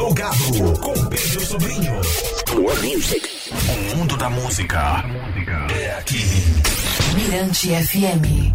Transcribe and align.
Plugado 0.00 0.80
com 0.80 0.94
Pedro 1.10 1.40
Sobrinho. 1.44 1.92
Plug 2.46 2.96
Music. 2.96 3.28
O 3.52 3.96
mundo 3.98 4.16
da 4.16 4.30
música 4.30 5.04
é 5.78 5.98
aqui. 5.98 6.24
Mirante 7.14 7.68
FM. 7.68 8.50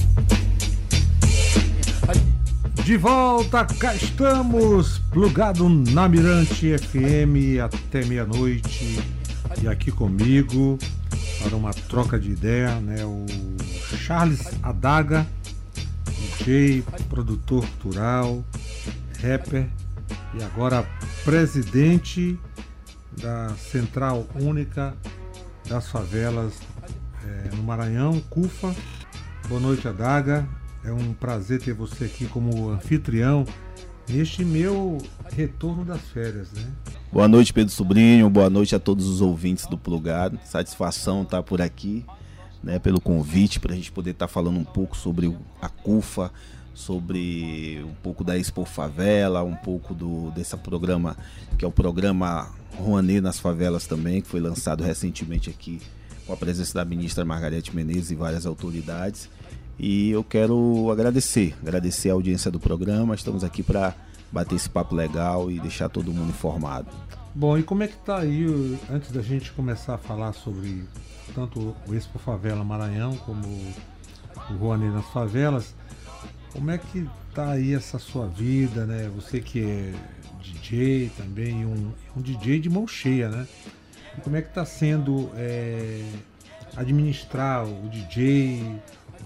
De 2.83 2.97
volta, 2.97 3.63
cá 3.63 3.93
estamos, 3.93 4.97
plugado 5.11 5.69
na 5.69 6.09
Mirante 6.09 6.75
FM 6.79 7.61
até 7.63 8.03
meia-noite. 8.05 8.99
E 9.61 9.67
aqui 9.67 9.91
comigo, 9.91 10.79
para 11.43 11.55
uma 11.55 11.75
troca 11.75 12.19
de 12.19 12.31
ideia, 12.31 12.79
né, 12.79 13.05
o 13.05 13.23
Charles 13.99 14.47
Adaga, 14.63 15.27
DJ, 16.39 16.83
produtor 17.07 17.63
cultural, 17.67 18.43
rapper 19.21 19.67
e 20.33 20.43
agora 20.43 20.87
presidente 21.23 22.39
da 23.21 23.49
Central 23.55 24.25
Única 24.35 24.95
das 25.67 25.87
Favelas 25.87 26.53
é, 27.23 27.55
no 27.55 27.63
Maranhão, 27.63 28.21
CUFA. 28.29 28.75
Boa 29.47 29.59
noite, 29.59 29.87
Adaga. 29.87 30.47
É 30.83 30.91
um 30.91 31.13
prazer 31.13 31.61
ter 31.61 31.73
você 31.73 32.05
aqui 32.05 32.27
como 32.27 32.69
anfitrião 32.69 33.45
neste 34.07 34.45
meu 34.45 34.99
retorno 35.31 35.83
das 35.83 36.01
férias, 36.01 36.51
né? 36.51 36.63
Boa 37.11 37.27
noite, 37.27 37.53
Pedro 37.53 37.73
Sobrinho. 37.73 38.29
Boa 38.29 38.49
noite 38.49 38.75
a 38.75 38.79
todos 38.79 39.07
os 39.07 39.21
ouvintes 39.21 39.65
do 39.65 39.77
Plugado. 39.77 40.39
Satisfação 40.43 41.23
estar 41.23 41.41
por 41.41 41.61
aqui, 41.61 42.05
né, 42.63 42.77
pelo 42.77 43.01
convite 43.01 43.59
para 43.59 43.73
a 43.73 43.75
gente 43.75 43.91
poder 43.91 44.11
estar 44.11 44.27
falando 44.27 44.59
um 44.59 44.63
pouco 44.63 44.95
sobre 44.95 45.35
a 45.61 45.69
CUFA, 45.69 46.31
sobre 46.75 47.83
um 47.83 47.93
pouco 48.03 48.23
da 48.23 48.37
Expo 48.37 48.65
Favela, 48.65 49.41
um 49.41 49.55
pouco 49.55 49.95
do 49.95 50.29
desse 50.31 50.55
programa 50.57 51.17
que 51.57 51.65
é 51.65 51.67
o 51.67 51.71
programa 51.71 52.51
Rouanet 52.77 53.21
nas 53.21 53.39
favelas 53.39 53.87
também, 53.87 54.21
que 54.21 54.27
foi 54.27 54.41
lançado 54.41 54.83
recentemente 54.83 55.49
aqui 55.49 55.81
com 56.27 56.33
a 56.33 56.37
presença 56.37 56.73
da 56.73 56.85
ministra 56.85 57.23
Margarete 57.23 57.75
Menezes 57.75 58.11
e 58.11 58.15
várias 58.15 58.45
autoridades. 58.45 59.29
E 59.79 60.11
eu 60.11 60.23
quero 60.23 60.89
agradecer, 60.91 61.55
agradecer 61.61 62.09
a 62.09 62.13
audiência 62.13 62.51
do 62.51 62.59
programa. 62.59 63.15
Estamos 63.15 63.43
aqui 63.43 63.63
para 63.63 63.93
bater 64.31 64.55
esse 64.55 64.69
papo 64.69 64.95
legal 64.95 65.49
e 65.49 65.59
deixar 65.59 65.89
todo 65.89 66.13
mundo 66.13 66.29
informado. 66.29 66.89
Bom, 67.33 67.57
e 67.57 67.63
como 67.63 67.83
é 67.83 67.87
que 67.87 67.97
tá 67.97 68.19
aí, 68.19 68.45
antes 68.89 69.11
da 69.11 69.21
gente 69.21 69.51
começar 69.51 69.95
a 69.95 69.97
falar 69.97 70.33
sobre 70.33 70.83
tanto 71.33 71.75
o 71.87 71.93
Expo 71.93 72.17
Favela 72.17 72.63
Maranhão 72.63 73.15
como 73.17 73.45
o 74.49 74.53
Rouanet 74.57 74.93
nas 74.93 75.05
favelas, 75.07 75.75
como 76.55 76.71
é 76.71 76.77
que 76.77 77.07
tá 77.33 77.51
aí 77.51 77.73
essa 77.73 77.99
sua 77.99 78.27
vida, 78.27 78.85
né? 78.85 79.11
Você 79.13 79.41
que 79.41 79.61
é 79.61 79.93
DJ 80.41 81.11
também, 81.17 81.65
um, 81.65 81.91
um 82.15 82.21
DJ 82.21 82.59
de 82.61 82.69
mão 82.69 82.87
cheia, 82.87 83.29
né? 83.29 83.45
E 84.17 84.21
como 84.21 84.37
é 84.37 84.41
que 84.41 84.53
tá 84.53 84.65
sendo 84.65 85.29
é, 85.35 86.01
administrar 86.77 87.65
o 87.65 87.89
DJ, 87.89 88.79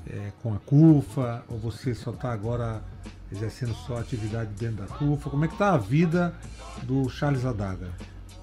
é, 0.10 0.32
com 0.42 0.56
a 0.56 0.60
CUFA, 0.60 1.44
ou 1.48 1.60
você 1.60 1.94
só 1.94 2.10
está 2.10 2.34
agora 2.34 2.82
exercendo 3.32 3.76
só 3.76 3.98
atividade 3.98 4.50
dentro 4.58 4.78
da 4.78 4.88
CUFA? 4.88 5.30
Como 5.30 5.46
é 5.46 5.48
que 5.48 5.54
está 5.54 5.74
a 5.74 5.78
vida 5.78 6.34
do 6.82 7.08
Charles 7.10 7.46
Adaga? 7.46 7.92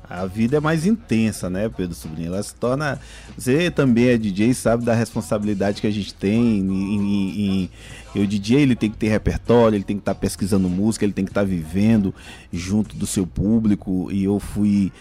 A 0.09 0.25
vida 0.25 0.57
é 0.57 0.61
mais 0.61 0.87
intensa, 0.87 1.51
né, 1.51 1.69
Pedro 1.69 1.95
Sobrinho? 1.95 2.29
Ela 2.29 2.43
se 2.43 2.55
torna. 2.55 3.01
Você 3.37 3.71
também 3.71 4.07
é 4.07 4.17
DJ, 4.17 4.55
sabe 4.55 4.85
da 4.85 4.95
responsabilidade 4.95 5.81
que 5.81 5.87
a 5.87 5.91
gente 5.91 6.15
tem. 6.15 6.59
Em, 6.59 6.95
em, 6.95 7.71
em... 8.15 8.23
O 8.23 8.27
DJ 8.27 8.61
ele 8.61 8.77
tem 8.77 8.91
que 8.91 8.97
ter 8.97 9.09
repertório, 9.09 9.77
ele 9.77 9.85
tem 9.85 9.97
que 9.97 10.03
estar 10.03 10.15
tá 10.15 10.21
pesquisando 10.21 10.69
música, 10.69 11.05
ele 11.05 11.13
tem 11.13 11.25
que 11.25 11.31
estar 11.31 11.43
tá 11.43 11.47
vivendo 11.47 12.15
junto 12.53 12.97
do 12.97 13.07
seu 13.07 13.27
público. 13.27 14.09
E 14.13 14.25
eu 14.25 14.39
fui. 14.39 14.93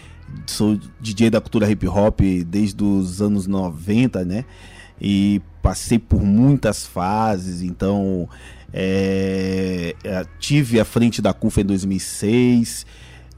Sou 0.46 0.78
DJ 1.00 1.30
da 1.30 1.40
cultura 1.40 1.70
hip 1.70 1.86
hop 1.86 2.20
desde 2.44 2.82
os 2.82 3.22
anos 3.22 3.46
90, 3.46 4.24
né? 4.24 4.44
E 5.00 5.40
passei 5.62 5.98
por 5.98 6.22
muitas 6.22 6.84
fases, 6.84 7.62
então 7.62 8.28
é, 8.72 9.94
tive 10.38 10.80
a 10.80 10.84
frente 10.84 11.22
da 11.22 11.32
CUFA 11.32 11.60
em 11.60 11.64
2006, 11.64 12.86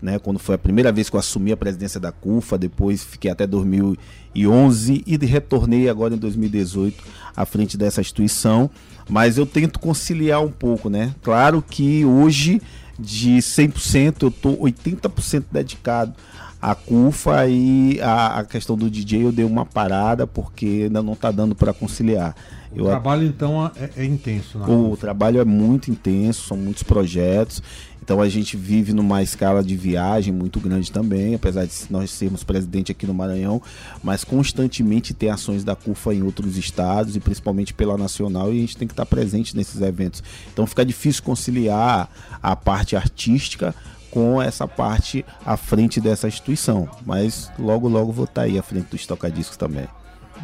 né, 0.00 0.18
quando 0.18 0.38
foi 0.38 0.54
a 0.54 0.58
primeira 0.58 0.92
vez 0.92 1.10
que 1.10 1.16
eu 1.16 1.20
assumi 1.20 1.52
a 1.52 1.56
presidência 1.56 1.98
da 1.98 2.12
CUFA, 2.12 2.56
depois 2.56 3.02
fiquei 3.02 3.30
até 3.30 3.46
2011 3.46 5.04
e 5.06 5.16
retornei 5.26 5.88
agora 5.88 6.14
em 6.14 6.18
2018 6.18 7.02
à 7.36 7.44
frente 7.44 7.76
dessa 7.76 8.00
instituição, 8.00 8.70
mas 9.08 9.38
eu 9.38 9.46
tento 9.46 9.78
conciliar 9.78 10.42
um 10.42 10.50
pouco, 10.50 10.88
né? 10.88 11.14
Claro 11.22 11.62
que 11.62 12.04
hoje 12.04 12.60
de 12.98 13.38
100% 13.38 14.22
eu 14.22 14.30
tô 14.30 14.56
80% 14.56 15.44
dedicado 15.50 16.14
a 16.60 16.74
CUFA 16.74 17.46
e 17.46 18.00
a, 18.00 18.40
a, 18.40 18.44
questão 18.44 18.76
do 18.76 18.90
DJ 18.90 19.24
eu 19.24 19.30
dei 19.30 19.44
uma 19.44 19.64
parada 19.64 20.26
porque 20.26 20.82
ainda 20.84 21.00
não 21.00 21.12
está 21.12 21.30
dando 21.30 21.54
para 21.54 21.72
conciliar. 21.72 22.34
O 22.72 22.80
eu, 22.80 22.84
trabalho 22.86 23.26
então 23.26 23.70
é, 23.76 23.90
é 23.96 24.04
intenso. 24.04 24.58
o 24.58 24.96
trabalho 24.96 25.40
é 25.40 25.44
muito 25.44 25.90
intenso, 25.90 26.48
são 26.48 26.56
muitos 26.56 26.82
projetos. 26.82 27.62
Então 28.08 28.22
a 28.22 28.28
gente 28.30 28.56
vive 28.56 28.94
numa 28.94 29.22
escala 29.22 29.62
de 29.62 29.76
viagem 29.76 30.32
muito 30.32 30.58
grande 30.58 30.90
também, 30.90 31.34
apesar 31.34 31.66
de 31.66 31.74
nós 31.90 32.10
sermos 32.10 32.42
presidente 32.42 32.90
aqui 32.90 33.06
no 33.06 33.12
Maranhão, 33.12 33.60
mas 34.02 34.24
constantemente 34.24 35.12
tem 35.12 35.28
ações 35.28 35.62
da 35.62 35.76
CUFA 35.76 36.14
em 36.14 36.22
outros 36.22 36.56
estados 36.56 37.16
e 37.16 37.20
principalmente 37.20 37.74
pela 37.74 37.98
nacional 37.98 38.50
e 38.50 38.56
a 38.56 38.60
gente 38.62 38.78
tem 38.78 38.88
que 38.88 38.94
estar 38.94 39.04
presente 39.04 39.54
nesses 39.54 39.82
eventos. 39.82 40.22
Então 40.50 40.66
fica 40.66 40.86
difícil 40.86 41.22
conciliar 41.22 42.08
a 42.42 42.56
parte 42.56 42.96
artística 42.96 43.74
com 44.10 44.40
essa 44.40 44.66
parte 44.66 45.22
à 45.44 45.58
frente 45.58 46.00
dessa 46.00 46.28
instituição. 46.28 46.88
Mas 47.04 47.52
logo, 47.58 47.88
logo 47.88 48.10
vou 48.10 48.24
estar 48.24 48.40
aí 48.44 48.58
à 48.58 48.62
frente 48.62 48.86
dos 48.86 49.04
tocadiscos 49.04 49.58
também. 49.58 49.86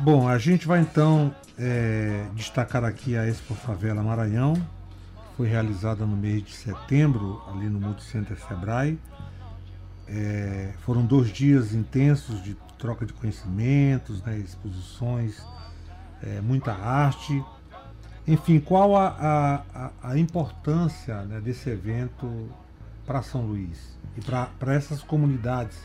Bom, 0.02 0.28
a 0.28 0.36
gente 0.36 0.66
vai 0.66 0.81
então 0.81 1.34
é, 1.58 2.26
destacar 2.34 2.84
aqui 2.84 3.16
a 3.16 3.26
Expo 3.26 3.54
Favela 3.54 4.02
Maranhão. 4.02 4.54
Foi 5.36 5.48
realizada 5.48 6.06
no 6.06 6.16
mês 6.16 6.44
de 6.44 6.52
setembro, 6.52 7.42
ali 7.48 7.68
no 7.68 7.80
Multicenter 7.80 8.38
Sebrae. 8.46 8.98
É, 10.06 10.72
foram 10.80 11.04
dois 11.04 11.32
dias 11.32 11.72
intensos 11.72 12.42
de 12.42 12.56
troca 12.78 13.06
de 13.06 13.12
conhecimentos, 13.12 14.22
né, 14.22 14.38
exposições, 14.38 15.42
é, 16.22 16.40
muita 16.40 16.72
arte. 16.72 17.42
Enfim, 18.26 18.60
qual 18.60 18.96
a, 18.96 19.62
a, 19.74 19.90
a 20.02 20.18
importância 20.18 21.22
né, 21.22 21.40
desse 21.40 21.68
evento 21.68 22.48
para 23.04 23.22
São 23.22 23.42
Luís 23.42 23.98
e 24.16 24.20
para 24.20 24.74
essas 24.74 25.02
comunidades? 25.02 25.78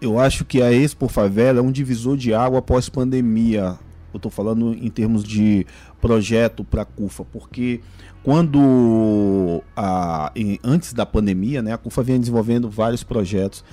Eu 0.00 0.18
acho 0.18 0.44
que 0.44 0.60
a 0.60 0.72
Expo 0.72 1.08
Favela 1.08 1.60
é 1.60 1.62
um 1.62 1.72
divisor 1.72 2.16
de 2.16 2.34
água 2.34 2.58
após 2.58 2.88
pandemia. 2.88 3.78
Eu 4.12 4.18
estou 4.18 4.30
falando 4.30 4.74
em 4.74 4.88
termos 4.90 5.24
de 5.24 5.66
projeto 6.00 6.64
para 6.64 6.82
a 6.82 6.84
CUFA, 6.84 7.24
porque 7.24 7.80
quando 8.22 9.62
a, 9.76 10.32
antes 10.62 10.92
da 10.92 11.04
pandemia, 11.04 11.62
né, 11.62 11.72
a 11.72 11.78
CUFA 11.78 12.02
vinha 12.02 12.18
desenvolvendo 12.18 12.68
vários 12.68 13.02
projetos 13.02 13.64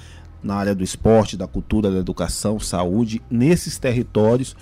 na 0.41 0.55
área 0.55 0.73
do 0.73 0.83
esporte, 0.83 1.35
da 1.35 1.47
cultura, 1.47 1.91
da 1.91 1.99
educação, 1.99 2.59
saúde, 2.59 3.21
nesses 3.29 3.77
territórios 3.77 4.55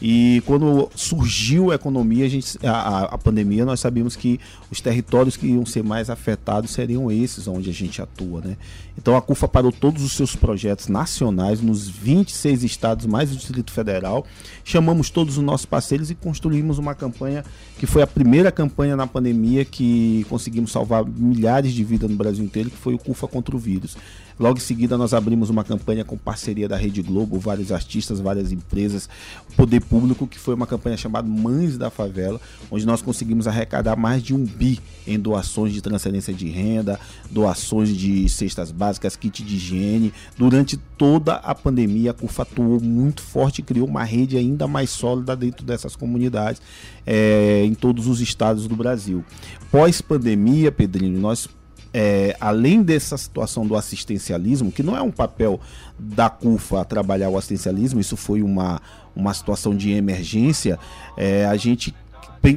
e 0.00 0.42
quando 0.46 0.88
surgiu 0.94 1.70
a 1.70 1.74
economia, 1.74 2.24
a, 2.24 2.28
gente, 2.28 2.58
a, 2.66 3.00
a, 3.04 3.18
pandemia, 3.18 3.66
nós 3.66 3.80
sabíamos 3.80 4.16
que 4.16 4.40
os 4.70 4.80
territórios 4.80 5.36
que 5.36 5.46
iam 5.46 5.66
ser 5.66 5.84
mais 5.84 6.08
afetados 6.08 6.70
seriam 6.70 7.12
esses 7.12 7.46
onde 7.46 7.68
a 7.68 7.72
gente 7.72 8.00
atua. 8.00 8.40
Né? 8.40 8.56
Então 8.96 9.14
a 9.14 9.20
CUFA 9.20 9.46
parou 9.46 9.70
todos 9.70 10.02
os 10.02 10.12
seus 10.12 10.34
projetos 10.34 10.88
nacionais 10.88 11.60
nos 11.60 11.86
26 11.86 12.64
estados, 12.64 13.04
mais 13.04 13.30
o 13.30 13.36
Distrito 13.36 13.72
Federal. 13.72 14.24
Chamamos 14.64 15.10
todos 15.10 15.36
os 15.36 15.44
nossos 15.44 15.66
parceiros 15.66 16.10
e 16.10 16.14
construímos 16.14 16.78
uma 16.78 16.94
campanha 16.94 17.44
que 17.78 17.86
foi 17.86 18.00
a 18.00 18.06
primeira 18.06 18.50
campanha 18.50 18.96
na 18.96 19.06
pandemia 19.06 19.66
que 19.66 20.24
conseguimos 20.30 20.72
salvar 20.72 21.04
milhares 21.04 21.72
de 21.72 21.84
vidas 21.84 22.10
no 22.10 22.16
Brasil 22.16 22.44
inteiro, 22.44 22.70
que 22.70 22.76
foi 22.76 22.94
o 22.94 22.98
CUFA 22.98 23.28
contra 23.28 23.54
o 23.54 23.58
vírus. 23.58 23.96
Logo 24.40 24.56
em 24.56 24.62
seguida, 24.62 24.96
nós 24.96 25.12
abrimos 25.12 25.50
uma 25.50 25.62
campanha 25.62 26.02
com 26.02 26.16
parceria 26.16 26.66
da 26.66 26.74
Rede 26.74 27.02
Globo, 27.02 27.38
vários 27.38 27.70
artistas, 27.70 28.20
várias 28.20 28.50
empresas, 28.50 29.06
poder 29.54 29.82
público, 29.82 30.26
que 30.26 30.38
foi 30.38 30.54
uma 30.54 30.66
campanha 30.66 30.96
chamada 30.96 31.28
Mães 31.28 31.76
da 31.76 31.90
Favela, 31.90 32.40
onde 32.70 32.86
nós 32.86 33.02
conseguimos 33.02 33.46
arrecadar 33.46 33.96
mais 33.96 34.22
de 34.22 34.34
um 34.34 34.42
bi 34.42 34.80
em 35.06 35.20
doações 35.20 35.74
de 35.74 35.82
transferência 35.82 36.32
de 36.32 36.48
renda, 36.48 36.98
doações 37.30 37.94
de 37.94 38.26
cestas 38.30 38.72
básicas, 38.72 39.14
kit 39.14 39.44
de 39.44 39.56
higiene. 39.56 40.10
Durante 40.38 40.78
toda 40.78 41.34
a 41.34 41.54
pandemia, 41.54 42.12
a 42.12 42.14
CUFA 42.14 42.44
atuou 42.44 42.80
muito 42.80 43.20
forte 43.20 43.58
e 43.58 43.62
criou 43.62 43.86
uma 43.86 44.04
rede 44.04 44.38
ainda 44.38 44.66
mais 44.66 44.88
sólida 44.88 45.36
dentro 45.36 45.66
dessas 45.66 45.94
comunidades 45.94 46.62
é, 47.06 47.62
em 47.66 47.74
todos 47.74 48.06
os 48.06 48.22
estados 48.22 48.66
do 48.66 48.74
Brasil. 48.74 49.22
Pós-pandemia, 49.70 50.72
Pedrinho, 50.72 51.20
nós 51.20 51.46
é, 51.92 52.36
além 52.40 52.82
dessa 52.82 53.16
situação 53.16 53.66
do 53.66 53.76
assistencialismo, 53.76 54.70
que 54.70 54.82
não 54.82 54.96
é 54.96 55.02
um 55.02 55.10
papel 55.10 55.60
da 55.98 56.30
CUFA 56.30 56.84
trabalhar 56.84 57.28
o 57.28 57.36
assistencialismo, 57.36 58.00
isso 58.00 58.16
foi 58.16 58.42
uma, 58.42 58.80
uma 59.14 59.34
situação 59.34 59.74
de 59.76 59.90
emergência, 59.92 60.78
é, 61.16 61.46
a 61.46 61.56
gente 61.56 61.94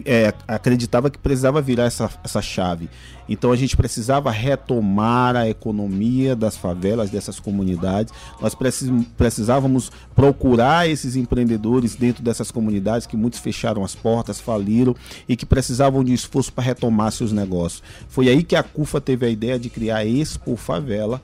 é, 0.06 0.34
acreditava 0.48 1.10
que 1.10 1.18
precisava 1.18 1.62
virar 1.62 1.86
essa, 1.86 2.10
essa 2.24 2.42
chave. 2.42 2.90
Então 3.28 3.52
a 3.52 3.56
gente 3.56 3.76
precisava 3.76 4.32
retomar 4.32 5.36
a 5.36 5.48
economia 5.48 6.36
das 6.36 6.58
favelas, 6.58 7.10
dessas 7.10 7.40
comunidades. 7.40 8.14
Nós 8.42 8.56
precisávamos 9.18 9.92
procurar 10.16 10.90
esses 10.90 11.16
empreendedores 11.16 11.96
dentro 11.96 12.24
dessas 12.24 12.52
comunidades 12.52 13.08
que 13.08 13.18
muitos 13.18 13.40
fecharam 13.40 13.84
as 13.84 13.96
portas, 13.96 14.40
faliram 14.40 14.96
e 15.28 15.36
que 15.36 15.46
precisavam 15.46 16.04
de 16.04 16.14
esforço 16.14 16.52
para 16.52 16.64
retomar 16.64 17.12
seus 17.12 17.32
negócios. 17.32 17.84
Foi 18.08 18.30
aí 18.30 18.44
que 18.44 18.56
a 18.56 18.64
CUFA 18.64 19.00
teve 19.00 19.26
a 19.26 19.30
ideia 19.30 19.60
de 19.60 19.70
criar 19.70 19.98
a 19.98 20.06
Expo 20.06 20.56
Favela. 20.56 21.22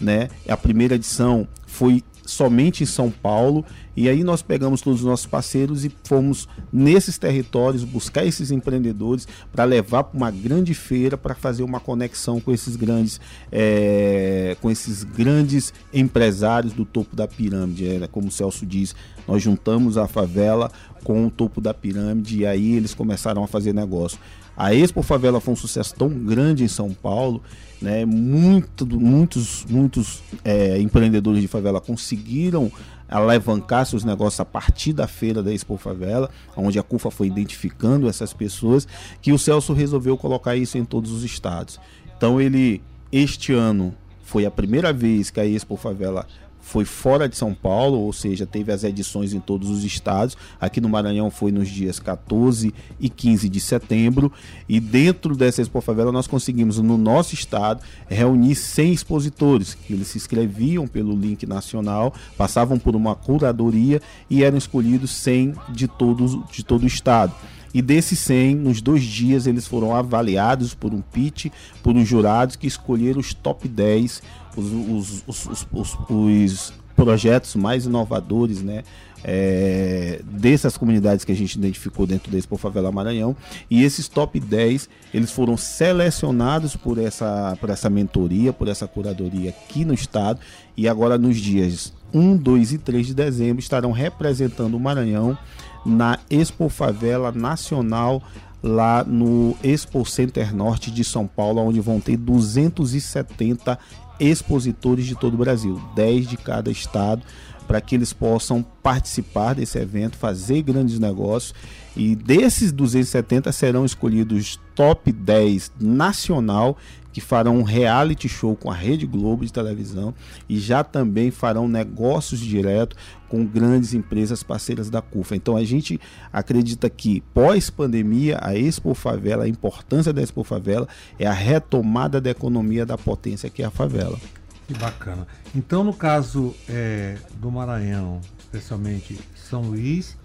Né? 0.00 0.30
A 0.48 0.56
primeira 0.56 0.94
edição 0.94 1.46
foi 1.66 2.02
somente 2.30 2.82
em 2.82 2.86
São 2.86 3.10
Paulo. 3.10 3.64
E 3.96 4.08
aí 4.08 4.22
nós 4.22 4.40
pegamos 4.40 4.80
todos 4.80 5.00
os 5.00 5.06
nossos 5.06 5.26
parceiros 5.26 5.84
e 5.84 5.92
fomos 6.04 6.48
nesses 6.72 7.18
territórios 7.18 7.84
buscar 7.84 8.24
esses 8.24 8.50
empreendedores 8.50 9.26
para 9.52 9.64
levar 9.64 10.04
para 10.04 10.16
uma 10.16 10.30
grande 10.30 10.72
feira 10.72 11.18
para 11.18 11.34
fazer 11.34 11.62
uma 11.62 11.80
conexão 11.80 12.40
com 12.40 12.52
esses 12.52 12.76
grandes 12.76 13.20
é, 13.50 14.56
com 14.60 14.70
esses 14.70 15.02
grandes 15.02 15.74
empresários 15.92 16.72
do 16.72 16.84
topo 16.84 17.14
da 17.14 17.26
pirâmide. 17.26 17.88
É, 17.88 18.06
como 18.06 18.28
o 18.28 18.30
Celso 18.30 18.64
diz, 18.64 18.94
nós 19.26 19.42
juntamos 19.42 19.98
a 19.98 20.06
favela 20.06 20.70
com 21.02 21.26
o 21.26 21.30
topo 21.30 21.60
da 21.60 21.74
pirâmide 21.74 22.38
e 22.38 22.46
aí 22.46 22.74
eles 22.74 22.94
começaram 22.94 23.42
a 23.42 23.48
fazer 23.48 23.74
negócio. 23.74 24.18
A 24.60 24.74
Expo 24.74 25.00
Favela 25.00 25.40
foi 25.40 25.54
um 25.54 25.56
sucesso 25.56 25.94
tão 25.94 26.10
grande 26.10 26.62
em 26.62 26.68
São 26.68 26.92
Paulo, 26.92 27.42
né? 27.80 28.04
Muito, 28.04 28.86
muitos, 28.86 29.64
muitos 29.64 30.22
é, 30.44 30.78
empreendedores 30.78 31.40
de 31.40 31.48
favela 31.48 31.80
conseguiram 31.80 32.70
alavancar 33.08 33.86
seus 33.86 34.04
negócios 34.04 34.38
a 34.38 34.44
partir 34.44 34.92
da 34.92 35.06
feira 35.06 35.42
da 35.42 35.50
Expo 35.50 35.78
Favela, 35.78 36.28
onde 36.54 36.78
a 36.78 36.82
CUFA 36.82 37.10
foi 37.10 37.28
identificando 37.28 38.06
essas 38.06 38.34
pessoas, 38.34 38.86
que 39.22 39.32
o 39.32 39.38
Celso 39.38 39.72
resolveu 39.72 40.18
colocar 40.18 40.54
isso 40.54 40.76
em 40.76 40.84
todos 40.84 41.10
os 41.10 41.24
estados. 41.24 41.80
Então 42.14 42.38
ele, 42.38 42.82
este 43.10 43.54
ano, 43.54 43.94
foi 44.22 44.44
a 44.44 44.50
primeira 44.50 44.92
vez 44.92 45.30
que 45.30 45.40
a 45.40 45.46
Expo 45.46 45.74
Favela 45.74 46.26
foi 46.60 46.84
fora 46.84 47.28
de 47.28 47.36
São 47.36 47.54
Paulo, 47.54 47.98
ou 47.98 48.12
seja, 48.12 48.46
teve 48.46 48.72
as 48.72 48.84
edições 48.84 49.32
em 49.32 49.40
todos 49.40 49.68
os 49.68 49.84
estados. 49.84 50.36
Aqui 50.60 50.80
no 50.80 50.88
Maranhão 50.88 51.30
foi 51.30 51.50
nos 51.50 51.68
dias 51.68 51.98
14 51.98 52.72
e 52.98 53.08
15 53.08 53.48
de 53.48 53.60
setembro. 53.60 54.32
E 54.68 54.78
dentro 54.78 55.36
dessa 55.36 55.62
Expo 55.62 55.80
Favela 55.80 56.12
nós 56.12 56.26
conseguimos, 56.26 56.78
no 56.78 56.96
nosso 56.96 57.34
estado, 57.34 57.82
reunir 58.08 58.54
100 58.54 58.92
expositores, 58.92 59.74
que 59.74 59.92
eles 59.92 60.08
se 60.08 60.18
inscreviam 60.18 60.86
pelo 60.86 61.16
link 61.16 61.46
nacional, 61.46 62.14
passavam 62.36 62.78
por 62.78 62.94
uma 62.94 63.14
curadoria 63.14 64.00
e 64.28 64.44
eram 64.44 64.58
escolhidos 64.58 65.10
100 65.10 65.54
de, 65.70 65.88
todos, 65.88 66.38
de 66.52 66.64
todo 66.64 66.84
o 66.84 66.86
estado. 66.86 67.34
E 67.72 67.80
desses 67.80 68.18
100, 68.20 68.56
nos 68.56 68.82
dois 68.82 69.02
dias, 69.02 69.46
eles 69.46 69.66
foram 69.66 69.94
avaliados 69.94 70.74
por 70.74 70.92
um 70.92 71.00
pitch, 71.00 71.46
por 71.82 71.94
um 71.94 72.04
jurado 72.04 72.58
que 72.58 72.66
escolheram 72.66 73.20
os 73.20 73.32
top 73.32 73.68
10, 73.68 74.22
os, 74.56 74.66
os, 74.66 75.24
os, 75.26 75.66
os, 75.72 75.98
os 76.08 76.72
projetos 76.96 77.56
mais 77.56 77.86
inovadores, 77.86 78.62
né? 78.62 78.82
É, 79.22 80.22
dessas 80.24 80.78
comunidades 80.78 81.26
que 81.26 81.32
a 81.32 81.36
gente 81.36 81.54
identificou 81.58 82.06
dentro 82.06 82.32
da 82.32 82.38
Expo 82.38 82.56
Favela 82.56 82.90
Maranhão 82.90 83.36
e 83.70 83.84
esses 83.84 84.08
top 84.08 84.40
10 84.40 84.88
eles 85.12 85.30
foram 85.30 85.58
selecionados 85.58 86.74
por 86.74 86.96
essa, 86.96 87.54
por 87.60 87.68
essa 87.68 87.90
mentoria, 87.90 88.50
por 88.50 88.66
essa 88.66 88.88
curadoria 88.88 89.50
aqui 89.50 89.84
no 89.84 89.92
estado 89.92 90.40
e 90.74 90.88
agora 90.88 91.18
nos 91.18 91.36
dias 91.36 91.92
1, 92.14 92.38
2 92.38 92.72
e 92.72 92.78
3 92.78 93.08
de 93.08 93.14
dezembro 93.14 93.60
estarão 93.60 93.92
representando 93.92 94.74
o 94.74 94.80
Maranhão 94.80 95.36
na 95.84 96.18
Expo 96.30 96.70
Favela 96.70 97.30
Nacional 97.30 98.22
lá 98.62 99.04
no 99.04 99.56
Expo 99.62 100.04
Center 100.04 100.54
Norte 100.54 100.90
de 100.90 101.04
São 101.04 101.26
Paulo, 101.26 101.60
onde 101.60 101.80
vão 101.80 102.00
ter 102.00 102.16
270 102.16 103.78
expositores 104.20 105.06
de 105.06 105.14
todo 105.14 105.34
o 105.34 105.38
Brasil, 105.38 105.80
10 105.96 106.28
de 106.28 106.36
cada 106.36 106.70
estado, 106.70 107.22
para 107.66 107.80
que 107.80 107.94
eles 107.94 108.12
possam 108.12 108.64
participar 108.82 109.54
desse 109.54 109.78
evento, 109.78 110.16
fazer 110.16 110.60
grandes 110.62 110.98
negócios. 110.98 111.54
E 111.96 112.14
desses 112.14 112.72
270 112.72 113.50
serão 113.52 113.84
escolhidos 113.84 114.60
top 114.74 115.10
10 115.12 115.72
nacional 115.80 116.76
que 117.12 117.20
farão 117.20 117.58
um 117.58 117.62
reality 117.62 118.28
show 118.28 118.54
com 118.56 118.70
a 118.70 118.74
Rede 118.74 119.06
Globo 119.06 119.44
de 119.44 119.52
televisão 119.52 120.14
e 120.48 120.58
já 120.58 120.84
também 120.84 121.30
farão 121.30 121.68
negócios 121.68 122.40
direto 122.40 122.96
com 123.28 123.44
grandes 123.44 123.94
empresas 123.94 124.42
parceiras 124.42 124.90
da 124.90 125.00
CUFA. 125.00 125.36
Então 125.36 125.56
a 125.56 125.64
gente 125.64 126.00
acredita 126.32 126.90
que 126.90 127.20
pós-pandemia 127.32 128.38
a 128.40 128.56
Expo 128.56 128.94
Favela, 128.94 129.44
a 129.44 129.48
importância 129.48 130.12
da 130.12 130.22
Expo 130.22 130.44
Favela 130.44 130.88
é 131.18 131.26
a 131.26 131.32
retomada 131.32 132.20
da 132.20 132.30
economia 132.30 132.84
da 132.84 132.98
potência 132.98 133.50
que 133.50 133.62
é 133.62 133.66
a 133.66 133.70
favela. 133.70 134.18
Que 134.66 134.74
bacana. 134.74 135.26
Então 135.54 135.82
no 135.82 135.92
caso 135.92 136.54
é, 136.68 137.16
do 137.36 137.50
Maranhão, 137.50 138.20
especialmente 138.38 139.18
São 139.34 139.62
Luís, 139.62 140.16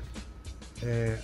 é, 0.82 1.18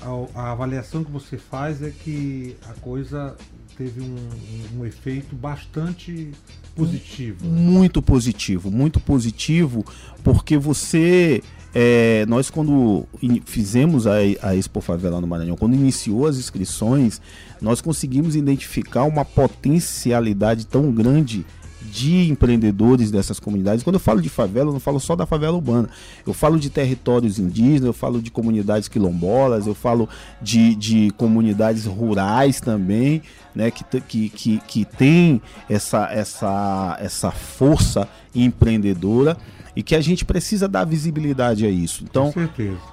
a, 0.00 0.40
a 0.40 0.52
avaliação 0.52 1.04
que 1.04 1.10
você 1.10 1.36
faz 1.36 1.82
é 1.82 1.90
que 1.90 2.56
a 2.68 2.72
coisa 2.80 3.36
teve 3.76 4.00
um, 4.00 4.78
um, 4.78 4.86
efeito 4.86 5.34
bastante 5.34 6.30
positivo. 6.74 7.44
Muito 7.44 8.00
positivo, 8.00 8.70
muito 8.70 9.00
positivo, 9.00 9.84
porque 10.22 10.56
você. 10.56 11.42
É, 11.76 12.24
nós, 12.26 12.50
quando 12.50 13.04
fizemos 13.44 14.06
a, 14.06 14.14
a 14.42 14.54
Expo 14.54 14.80
Favela 14.80 15.20
no 15.20 15.26
Maranhão, 15.26 15.56
quando 15.56 15.74
iniciou 15.74 16.26
as 16.26 16.36
inscrições, 16.36 17.20
nós 17.60 17.80
conseguimos 17.80 18.36
identificar 18.36 19.02
uma 19.02 19.24
potencialidade 19.24 20.66
tão 20.66 20.92
grande 20.92 21.44
de 21.90 22.28
empreendedores 22.28 23.10
dessas 23.10 23.38
comunidades. 23.38 23.82
Quando 23.82 23.94
eu 23.94 24.00
falo 24.00 24.20
de 24.20 24.28
favela, 24.28 24.70
eu 24.70 24.72
não 24.72 24.80
falo 24.80 24.98
só 24.98 25.14
da 25.14 25.26
favela 25.26 25.56
urbana. 25.56 25.88
Eu 26.26 26.32
falo 26.32 26.58
de 26.58 26.70
territórios 26.70 27.38
indígenas, 27.38 27.84
eu 27.84 27.92
falo 27.92 28.20
de 28.20 28.30
comunidades 28.30 28.88
quilombolas, 28.88 29.66
eu 29.66 29.74
falo 29.74 30.08
de, 30.40 30.74
de 30.74 31.10
comunidades 31.16 31.84
rurais 31.84 32.60
também, 32.60 33.22
né, 33.54 33.70
que, 33.70 33.84
que, 34.00 34.28
que, 34.28 34.58
que 34.66 34.84
tem 34.84 35.40
essa, 35.68 36.08
essa, 36.12 36.96
essa 37.00 37.30
força 37.30 38.08
empreendedora 38.34 39.36
e 39.76 39.82
que 39.82 39.94
a 39.94 40.00
gente 40.00 40.24
precisa 40.24 40.68
dar 40.68 40.84
visibilidade 40.84 41.66
a 41.66 41.70
isso. 41.70 42.04
Então, 42.04 42.32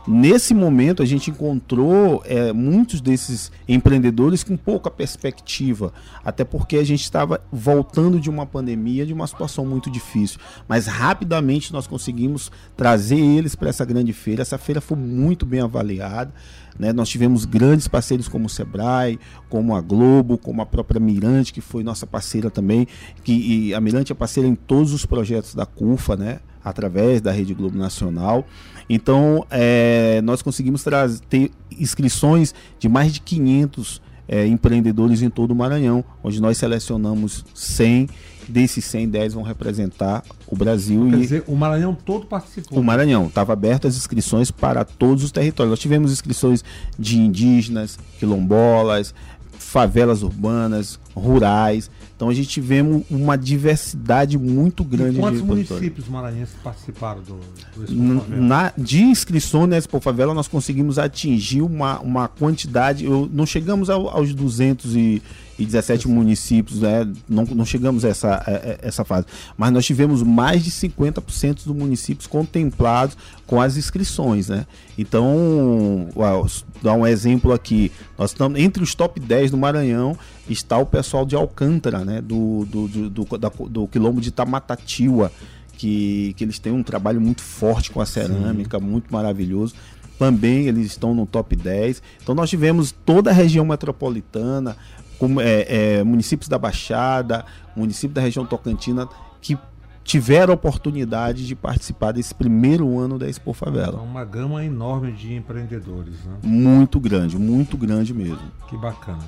nesse 0.08 0.54
momento, 0.54 1.04
a 1.04 1.06
gente 1.06 1.30
encontrou 1.30 2.22
é, 2.26 2.52
muitos 2.52 3.02
desses 3.02 3.52
empreendedores 3.68 4.44
com 4.44 4.58
pouca 4.58 4.90
perspectiva, 4.90 5.94
até 6.24 6.44
porque 6.44 6.78
a 6.78 6.84
gente 6.84 7.02
estava 7.02 7.42
voltando 7.52 8.20
de 8.20 8.30
uma 8.30 8.46
pandemia, 8.46 9.06
de 9.06 9.14
uma 9.14 9.28
situação 9.28 9.66
muito 9.66 9.90
difícil. 9.90 10.40
Mas 10.68 10.88
rapidamente 10.88 11.72
nós 11.72 11.88
conseguimos 11.88 12.52
trazer 12.76 13.20
eles 13.20 13.56
para 13.56 13.70
essa 13.70 13.86
grande 13.86 14.14
feira. 14.14 14.42
Essa 14.42 14.58
feira 14.58 14.82
foi 14.82 14.98
muito 14.98 15.46
bem 15.46 15.62
avaliada. 15.62 16.34
Né? 16.80 16.94
Nós 16.94 17.10
tivemos 17.10 17.46
grandes 17.46 17.88
parceiros 17.88 18.28
como 18.28 18.46
o 18.46 18.50
Sebrae, 18.50 19.20
como 19.50 19.76
a 19.76 19.82
Globo, 19.82 20.38
como 20.38 20.62
a 20.62 20.66
própria 20.66 21.00
Mirante, 21.00 21.54
que 21.54 21.62
foi 21.62 21.84
nossa 21.84 22.08
parceira 22.08 22.50
também. 22.50 22.88
Que, 23.24 23.74
a 23.74 23.82
Mirante 23.82 24.12
é 24.12 24.16
parceira 24.16 24.48
em 24.48 24.56
todos 24.56 24.94
os 24.94 25.06
projetos 25.06 25.56
da 25.56 25.66
CUFA, 25.66 26.16
né? 26.16 26.40
através 26.64 27.22
da 27.22 27.32
Rede 27.32 27.54
Globo 27.54 27.78
Nacional. 27.78 28.46
Então, 28.90 29.46
é, 29.50 30.22
nós 30.22 30.42
conseguimos 30.42 30.84
ter 31.30 31.52
inscrições 31.72 32.54
de 32.78 32.88
mais 32.88 33.14
de 33.14 33.22
500 33.22 34.02
é, 34.28 34.46
empreendedores 34.46 35.22
em 35.22 35.30
todo 35.30 35.52
o 35.52 35.56
Maranhão, 35.56 36.04
onde 36.24 36.42
nós 36.42 36.58
selecionamos 36.58 37.46
100. 37.54 38.10
Desses 38.48 38.84
100, 38.86 39.10
10 39.10 39.34
vão 39.36 39.44
representar 39.44 40.24
o 40.48 40.58
Brasil. 40.58 41.08
Quer 41.10 41.16
e 41.16 41.22
dizer, 41.22 41.44
o 41.48 41.56
Maranhão 41.56 41.96
todo 41.96 42.26
participou. 42.26 42.80
O 42.80 42.84
Maranhão, 42.84 43.28
estava 43.28 43.54
aberto 43.54 43.88
as 43.88 43.96
inscrições 43.96 44.52
para 44.52 44.84
todos 44.84 45.24
os 45.24 45.32
territórios. 45.32 45.70
Nós 45.70 45.80
tivemos 45.80 46.12
inscrições 46.12 46.64
de 47.00 47.18
indígenas, 47.18 47.98
quilombolas, 48.20 49.14
favelas 49.58 50.22
urbanas, 50.22 51.00
rurais. 51.16 51.90
Então 52.16 52.30
a 52.30 52.34
gente 52.34 52.50
tivemos 52.50 53.04
uma 53.10 53.36
diversidade 53.36 54.38
muito 54.38 54.84
grande 54.84 55.18
e 55.18 55.20
quantos 55.20 55.42
de 55.42 55.46
municípios 55.46 56.08
maranhenses 56.08 56.54
participaram 56.64 57.22
do, 57.22 57.40
do 57.76 57.84
Expo 57.84 58.36
Na, 58.36 58.72
De 58.78 59.02
inscrições 59.02 59.70
na 59.70 59.78
Expo 59.78 60.00
Favela 60.00 60.34
nós 60.34 60.48
conseguimos 60.48 61.00
atingir 61.00 61.62
uma, 61.62 62.00
uma 62.00 62.28
quantidade, 62.28 63.06
eu, 63.06 63.30
não 63.32 63.46
chegamos 63.46 63.90
ao, 63.90 64.08
aos 64.08 64.34
200 64.34 64.96
e 64.96 65.22
e 65.62 65.66
17 65.66 66.08
municípios, 66.08 66.82
né? 66.82 67.08
não, 67.30 67.46
não 67.46 67.66
chegamos 67.66 68.04
a 68.04 68.10
essa, 68.10 68.36
a 68.36 68.88
essa 68.88 69.06
fase, 69.06 69.28
mas 69.56 69.72
nós 69.72 69.86
tivemos 69.86 70.24
mais 70.24 70.64
de 70.64 70.72
50% 70.72 71.66
dos 71.66 71.76
municípios 71.76 72.26
contemplados 72.26 73.16
com 73.46 73.62
as 73.62 73.78
inscrições. 73.78 74.50
Né? 74.50 74.66
Então, 74.98 76.10
uau, 76.16 76.48
dar 76.82 76.94
um 76.94 77.06
exemplo 77.06 77.54
aqui, 77.54 77.92
nós 78.18 78.32
estamos 78.32 78.60
entre 78.60 78.82
os 78.82 78.96
top 78.96 79.20
10 79.20 79.52
do 79.52 79.58
Maranhão 79.58 80.18
está 80.54 80.78
o 80.78 80.86
pessoal 80.86 81.26
de 81.26 81.36
Alcântara, 81.36 82.04
né? 82.04 82.22
do, 82.22 82.66
do, 82.66 82.88
do, 82.88 83.10
do, 83.10 83.38
da, 83.38 83.52
do 83.70 83.88
quilombo 83.88 84.22
de 84.22 84.32
Tamatatiwa, 84.32 85.32
que, 85.74 86.34
que 86.38 86.44
eles 86.44 86.60
têm 86.60 86.72
um 86.72 86.84
trabalho 86.84 87.20
muito 87.20 87.42
forte 87.42 87.92
com 87.92 88.02
a 88.02 88.06
cerâmica, 88.06 88.80
Sim. 88.80 88.86
muito 88.86 89.12
maravilhoso. 89.12 89.74
também 90.20 90.68
eles 90.68 90.86
estão 90.86 91.16
no 91.16 91.26
top 91.26 91.56
10. 91.56 92.02
Então 92.22 92.36
nós 92.36 92.50
tivemos 92.50 92.92
toda 92.92 93.32
a 93.32 93.34
região 93.34 93.66
metropolitana, 93.66 94.78
como, 95.18 95.42
é, 95.42 95.66
é, 96.00 96.04
municípios 96.04 96.48
da 96.48 96.58
Baixada, 96.58 97.46
município 97.76 98.14
da 98.14 98.22
região 98.22 98.46
Tocantina, 98.46 99.08
que 99.42 99.58
tiveram 100.04 100.52
a 100.52 100.56
oportunidade 100.56 101.46
de 101.46 101.56
participar 101.56 102.12
desse 102.12 102.34
primeiro 102.34 103.00
ano 103.00 103.18
da 103.18 103.30
Expo 103.30 103.54
Favela. 103.54 104.00
É 104.00 104.02
uma 104.02 104.26
gama 104.26 104.64
enorme 104.64 105.12
de 105.12 105.34
empreendedores, 105.34 106.16
né? 106.26 106.38
Muito 106.44 107.00
grande, 107.00 107.38
muito 107.38 107.78
grande 107.78 108.14
mesmo. 108.14 108.52
Que 108.68 108.78
bacana. 108.78 109.24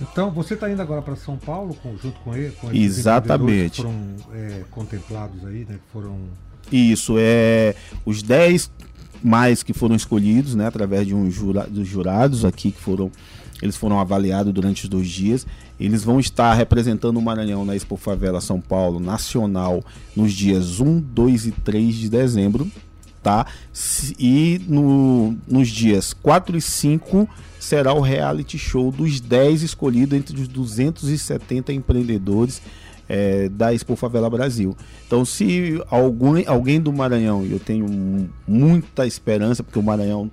Então, 0.00 0.30
você 0.30 0.54
está 0.54 0.70
indo 0.70 0.82
agora 0.82 1.02
para 1.02 1.16
São 1.16 1.36
Paulo 1.36 1.74
com, 1.82 1.96
junto 1.96 2.18
com 2.20 2.34
ele? 2.34 2.52
Com 2.60 2.72
Exatamente. 2.72 3.76
Que 3.76 3.82
foram 3.82 4.16
é, 4.32 4.62
contemplados 4.70 5.44
aí, 5.46 5.66
né? 5.68 5.74
Que 5.74 5.92
foram... 5.92 6.18
Isso, 6.72 7.16
é 7.18 7.74
os 8.04 8.22
10 8.22 8.70
mais 9.22 9.62
que 9.62 9.72
foram 9.72 9.94
escolhidos, 9.94 10.54
né? 10.54 10.66
Através 10.66 11.06
de 11.06 11.14
um 11.14 11.30
jura, 11.30 11.66
dos 11.68 11.86
jurados 11.86 12.44
aqui 12.44 12.72
que 12.72 12.80
foram... 12.80 13.10
Eles 13.62 13.76
foram 13.76 13.98
avaliados 13.98 14.52
durante 14.52 14.84
os 14.84 14.90
dois 14.90 15.08
dias. 15.08 15.46
Eles 15.78 16.04
vão 16.04 16.20
estar 16.20 16.52
representando 16.54 17.16
o 17.16 17.22
Maranhão 17.22 17.64
na 17.64 17.74
Expo 17.74 17.96
Favela 17.96 18.40
São 18.40 18.60
Paulo 18.60 19.00
Nacional 19.00 19.82
nos 20.14 20.32
dias 20.32 20.80
1, 20.80 21.00
2 21.00 21.46
e 21.46 21.50
3 21.52 21.94
de 21.94 22.08
dezembro, 22.10 22.70
tá? 23.24 23.46
E 24.18 24.60
no, 24.68 25.34
nos 25.48 25.68
dias 25.68 26.12
4 26.12 26.58
e 26.58 26.60
5 26.60 27.28
será 27.58 27.94
o 27.94 28.00
reality 28.00 28.58
show 28.58 28.92
dos 28.92 29.18
10 29.20 29.62
escolhidos 29.62 30.16
entre 30.16 30.38
os 30.38 30.46
270 30.46 31.72
empreendedores 31.72 32.60
é, 33.08 33.48
da 33.48 33.72
Expo 33.72 33.96
Favela 33.96 34.28
Brasil. 34.28 34.76
Então, 35.06 35.24
se 35.24 35.82
algum, 35.90 36.34
alguém 36.46 36.78
do 36.78 36.92
Maranhão, 36.92 37.44
e 37.44 37.52
eu 37.52 37.58
tenho 37.58 38.28
muita 38.46 39.06
esperança, 39.06 39.62
porque 39.62 39.78
o 39.78 39.82
Maranhão 39.82 40.30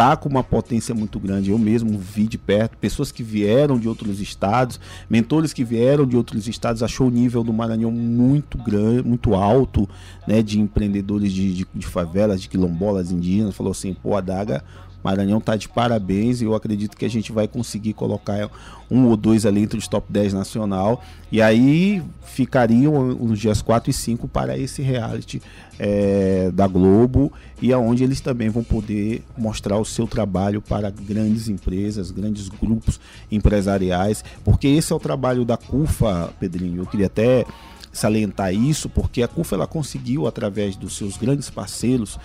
tá 0.00 0.16
com 0.16 0.30
uma 0.30 0.42
potência 0.42 0.94
muito 0.94 1.20
grande. 1.20 1.50
Eu 1.50 1.58
mesmo 1.58 1.98
vi 1.98 2.26
de 2.26 2.38
perto 2.38 2.74
pessoas 2.78 3.12
que 3.12 3.22
vieram 3.22 3.78
de 3.78 3.86
outros 3.86 4.18
estados, 4.18 4.80
mentores 5.10 5.52
que 5.52 5.62
vieram 5.62 6.06
de 6.06 6.16
outros 6.16 6.48
estados, 6.48 6.82
achou 6.82 7.08
o 7.08 7.10
nível 7.10 7.44
do 7.44 7.52
Maranhão 7.52 7.90
muito 7.90 8.56
grande, 8.56 9.06
muito 9.06 9.34
alto, 9.34 9.86
né, 10.26 10.40
de 10.40 10.58
empreendedores 10.58 11.30
de, 11.30 11.52
de, 11.52 11.66
de 11.74 11.86
favelas, 11.86 12.40
de 12.40 12.48
quilombolas 12.48 13.12
indígenas. 13.12 13.54
Falou 13.54 13.72
assim, 13.72 13.92
pô, 13.92 14.16
a 14.16 14.22
Daga 14.22 14.64
Maranhão 15.02 15.38
está 15.38 15.56
de 15.56 15.68
parabéns 15.68 16.40
e 16.40 16.44
eu 16.44 16.54
acredito 16.54 16.96
que 16.96 17.04
a 17.04 17.10
gente 17.10 17.32
vai 17.32 17.48
conseguir 17.48 17.92
colocar 17.94 18.50
um 18.90 19.06
ou 19.06 19.16
dois 19.16 19.46
ali 19.46 19.62
entre 19.62 19.78
os 19.78 19.88
top 19.88 20.12
10 20.12 20.32
nacional. 20.32 21.02
E 21.30 21.40
aí 21.40 22.02
ficariam 22.24 23.16
os 23.20 23.38
dias 23.38 23.62
4 23.62 23.90
e 23.90 23.92
5 23.92 24.28
para 24.28 24.58
esse 24.58 24.82
reality 24.82 25.40
é, 25.78 26.50
da 26.52 26.66
Globo 26.66 27.32
e 27.60 27.72
aonde 27.72 28.04
eles 28.04 28.20
também 28.20 28.48
vão 28.48 28.62
poder 28.62 29.22
mostrar 29.36 29.78
o 29.78 29.84
seu 29.84 30.06
trabalho 30.06 30.60
para 30.60 30.90
grandes 30.90 31.48
empresas, 31.48 32.10
grandes 32.10 32.48
grupos 32.48 33.00
empresariais, 33.30 34.24
porque 34.44 34.68
esse 34.68 34.92
é 34.92 34.96
o 34.96 35.00
trabalho 35.00 35.44
da 35.44 35.56
CUFA, 35.56 36.32
Pedrinho. 36.38 36.82
Eu 36.82 36.86
queria 36.86 37.06
até 37.06 37.44
salientar 37.92 38.54
isso, 38.54 38.88
porque 38.88 39.22
a 39.22 39.28
CUFA 39.28 39.56
ela 39.56 39.66
conseguiu, 39.66 40.26
através 40.26 40.76
dos 40.76 40.96
seus 40.96 41.16
grandes 41.16 41.50
parceiros, 41.50 42.18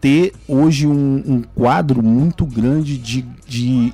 ter 0.00 0.32
hoje 0.48 0.86
um, 0.86 1.22
um 1.26 1.42
quadro 1.42 2.02
muito 2.02 2.46
grande 2.46 2.96
de, 2.96 3.22
de 3.46 3.92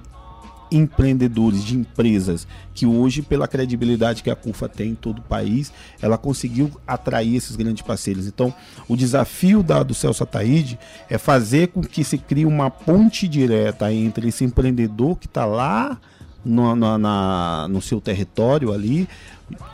empreendedores, 0.71 1.65
de 1.65 1.77
empresas, 1.77 2.47
que 2.75 2.87
hoje, 2.87 3.23
pela 3.23 3.49
credibilidade 3.49 4.23
que 4.23 4.31
a 4.31 4.37
CUFA 4.37 4.69
tem 4.69 4.91
em 4.91 4.95
todo 4.95 5.19
o 5.19 5.23
país, 5.23 5.73
ela 6.01 6.19
conseguiu 6.19 6.71
atrair 6.87 7.37
esses 7.37 7.57
grandes 7.57 7.83
parceiros. 7.83 8.27
Então, 8.27 8.53
o 8.89 8.97
desafio 8.97 9.63
da, 9.63 9.83
do 9.83 9.95
Celso 9.95 10.23
Ataíde 10.23 10.79
é 11.09 11.19
fazer 11.19 11.69
com 11.69 11.81
que 11.81 12.05
se 12.05 12.19
crie 12.19 12.47
uma 12.47 12.71
ponte 12.71 13.29
direta 13.29 13.93
entre 13.93 14.29
esse 14.29 14.45
empreendedor 14.45 15.17
que 15.17 15.27
está 15.27 15.45
lá 15.45 15.99
no, 16.45 16.77
na, 16.77 16.99
na, 16.99 17.69
no 17.69 17.83
seu 17.83 18.01
território 18.01 18.73
ali, 18.73 19.09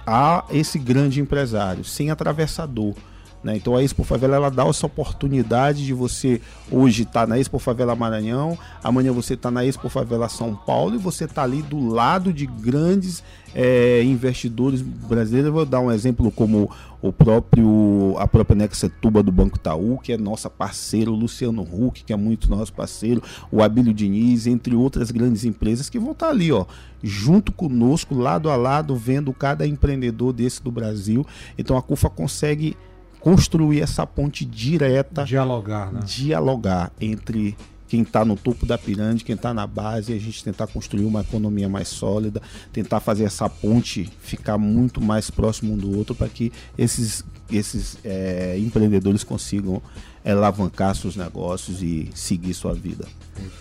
a 0.07 0.45
esse 0.51 0.79
grande 0.79 1.21
empresário, 1.21 1.85
sem 1.85 2.11
atravessador. 2.11 2.95
Né? 3.42 3.56
Então 3.56 3.76
a 3.76 3.82
Expo 3.82 4.04
Favela 4.04 4.37
ela 4.37 4.50
dá 4.50 4.64
essa 4.66 4.87
oportunidade 4.87 5.84
de 5.84 5.92
você 5.92 6.40
hoje 6.70 7.02
estar 7.02 7.22
tá 7.22 7.26
na 7.26 7.38
Expo 7.38 7.58
Favela 7.58 7.96
Maranhão, 7.96 8.56
amanhã 8.82 9.12
você 9.12 9.34
está 9.34 9.50
na 9.50 9.64
Expo 9.64 9.88
Favela 9.88 10.28
São 10.28 10.54
Paulo 10.54 10.94
e 10.94 10.99
você 10.99 11.25
está 11.25 11.42
ali 11.42 11.61
do 11.62 11.88
lado 11.88 12.32
de 12.32 12.46
grandes 12.46 13.22
é, 13.54 14.02
investidores 14.04 14.80
brasileiros. 14.80 15.49
Eu 15.49 15.52
vou 15.52 15.66
dar 15.66 15.80
um 15.80 15.90
exemplo 15.90 16.30
como 16.30 16.70
o 17.00 17.12
próprio 17.12 18.14
a 18.18 18.28
própria 18.28 18.54
Nexetuba 18.54 19.22
do 19.22 19.32
Banco 19.32 19.56
Itaú, 19.56 19.99
que 19.99 20.12
é 20.12 20.16
nossa 20.16 20.49
parceiro, 20.49 21.12
o 21.12 21.16
Luciano 21.16 21.62
Huck, 21.62 22.04
que 22.04 22.12
é 22.12 22.16
muito 22.16 22.49
nosso 22.49 22.72
parceiro, 22.72 23.22
o 23.50 23.61
Abílio 23.61 23.92
Diniz, 23.92 24.46
entre 24.46 24.76
outras 24.76 25.11
grandes 25.11 25.44
empresas 25.44 25.90
que 25.90 25.99
vão 25.99 26.12
estar 26.12 26.26
tá 26.26 26.32
ali, 26.32 26.52
ó, 26.52 26.64
junto 27.02 27.50
conosco, 27.50 28.14
lado 28.14 28.49
a 28.49 28.54
lado, 28.54 28.94
vendo 28.94 29.32
cada 29.32 29.66
empreendedor 29.66 30.32
desse 30.32 30.62
do 30.62 30.70
Brasil. 30.70 31.26
Então 31.58 31.76
a 31.76 31.82
CUFA 31.82 32.08
consegue 32.08 32.76
construir 33.23 33.81
essa 33.81 34.07
ponte 34.07 34.45
direta. 34.45 35.25
Dialogar, 35.25 35.93
né? 35.93 36.00
Dialogar 36.05 36.93
entre 37.00 37.57
quem 37.88 38.02
está 38.02 38.25
no 38.25 38.37
topo 38.37 38.64
da 38.64 38.79
pirâmide, 38.79 39.23
quem 39.23 39.35
está 39.35 39.52
na 39.52 39.67
base, 39.67 40.14
a 40.14 40.19
gente 40.19 40.43
tentar 40.43 40.67
construir 40.67 41.05
uma 41.05 41.21
economia 41.21 41.69
mais 41.69 41.88
sólida, 41.88 42.41
tentar 42.73 43.00
fazer 43.00 43.25
essa 43.25 43.49
ponte 43.50 44.11
ficar 44.21 44.57
muito 44.57 44.99
mais 44.99 45.31
próximo 45.31 45.75
um 45.75 45.76
do 45.76 45.97
outro 45.97 46.14
para 46.14 46.26
que 46.26 46.50
esses, 46.76 47.23
esses 47.50 47.99
é, 48.02 48.59
empreendedores 48.59 49.23
consigam 49.23 49.83
é, 50.25 50.33
alavancar 50.33 50.95
seus 50.95 51.17
negócios 51.17 51.83
e 51.83 52.11
seguir 52.14 52.55
sua 52.55 52.73
vida. 52.73 53.07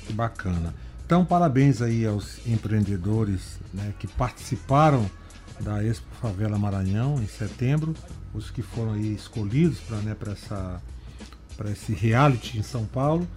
Que 0.08 0.14
bacana. 0.14 0.74
Então, 1.06 1.26
parabéns 1.26 1.82
aí 1.82 2.06
aos 2.06 2.40
empreendedores 2.48 3.60
né, 3.74 3.94
que 4.00 4.08
participaram 4.08 5.12
da 5.62 5.84
Expo 5.84 6.08
Favela 6.22 6.58
Maranhão 6.58 7.22
em 7.22 7.28
setembro 7.28 7.94
os 8.34 8.50
que 8.50 8.62
foram 8.62 8.94
aí 8.94 9.14
escolhidos 9.14 9.80
para 9.80 9.98
né, 9.98 10.16
essa 10.32 10.82
esse 11.70 11.94
reality 11.94 12.58
em 12.58 12.64
São 12.64 12.86
Paulo. 12.86 13.28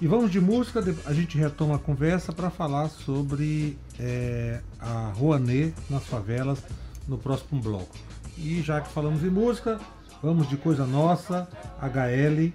E 0.00 0.06
vamos 0.06 0.30
de 0.30 0.40
música, 0.40 0.82
a 1.04 1.12
gente 1.12 1.36
retoma 1.36 1.76
a 1.76 1.78
conversa 1.78 2.32
para 2.32 2.50
falar 2.50 2.88
sobre 2.88 3.78
é, 3.98 4.60
a 4.80 5.12
Rouanet 5.14 5.74
nas 5.90 6.04
favelas 6.04 6.62
no 7.06 7.18
próximo 7.18 7.60
bloco. 7.60 7.94
E 8.38 8.62
já 8.62 8.80
que 8.80 8.90
falamos 8.90 9.22
em 9.22 9.30
música, 9.30 9.78
vamos 10.22 10.48
de 10.48 10.56
coisa 10.56 10.86
nossa, 10.86 11.46
HL, 11.80 12.52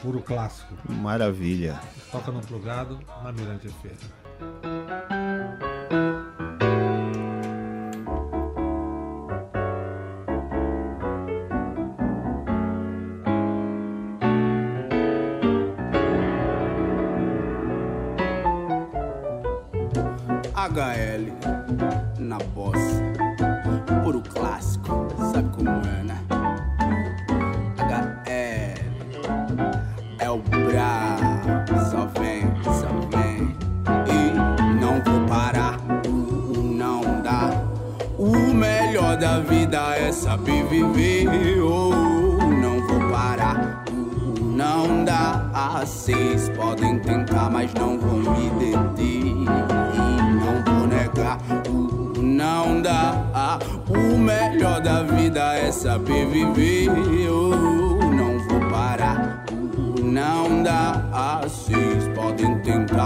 puro 0.00 0.20
clássico. 0.22 0.74
Maravilha. 0.90 1.78
Toca 2.10 2.32
no 2.32 2.40
plugado 2.40 2.98
na 3.22 3.30
Mirante 3.30 3.68
FM. 3.68 4.19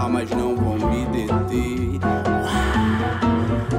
Mas 0.09 0.29
não 0.29 0.55
vão 0.55 0.75
me 0.89 1.05
deter. 1.07 1.99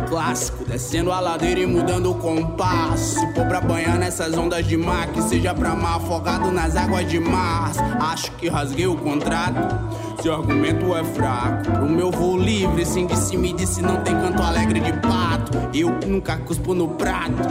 Clássico, 0.09 0.64
descendo 0.64 1.12
a 1.12 1.21
ladeira 1.21 1.61
e 1.61 1.66
mudando 1.66 2.11
o 2.11 2.14
compasso. 2.14 3.18
Se 3.18 3.35
for 3.35 3.47
pra 3.47 3.61
banhar 3.61 3.99
nessas 3.99 4.37
ondas 4.37 4.66
de 4.66 4.76
mar, 4.76 5.09
que 5.09 5.21
seja 5.23 5.54
pra 5.54 5.75
mar 5.75 5.97
afogado 5.97 6.50
nas 6.50 6.76
águas 6.76 7.09
de 7.09 7.21
março. 7.21 7.80
Acho 8.00 8.30
que 8.33 8.49
rasguei 8.49 8.87
o 8.87 8.97
contrato. 8.97 9.76
Seu 10.23 10.35
argumento 10.35 10.95
é 10.95 11.04
fraco. 11.04 11.71
Pro 11.71 11.88
meu 11.88 12.11
voo 12.11 12.37
livre, 12.37 12.85
sim 12.85 13.06
disse 13.06 13.37
me 13.37 13.52
disse 13.52 13.83
não 13.83 14.02
tem 14.02 14.14
canto 14.14 14.42
alegre 14.42 14.80
de 14.80 14.92
pato. 14.95 15.52
Eu 15.75 15.90
nunca 16.06 16.37
cuspo 16.38 16.75
no 16.75 16.88
prato. 16.88 17.42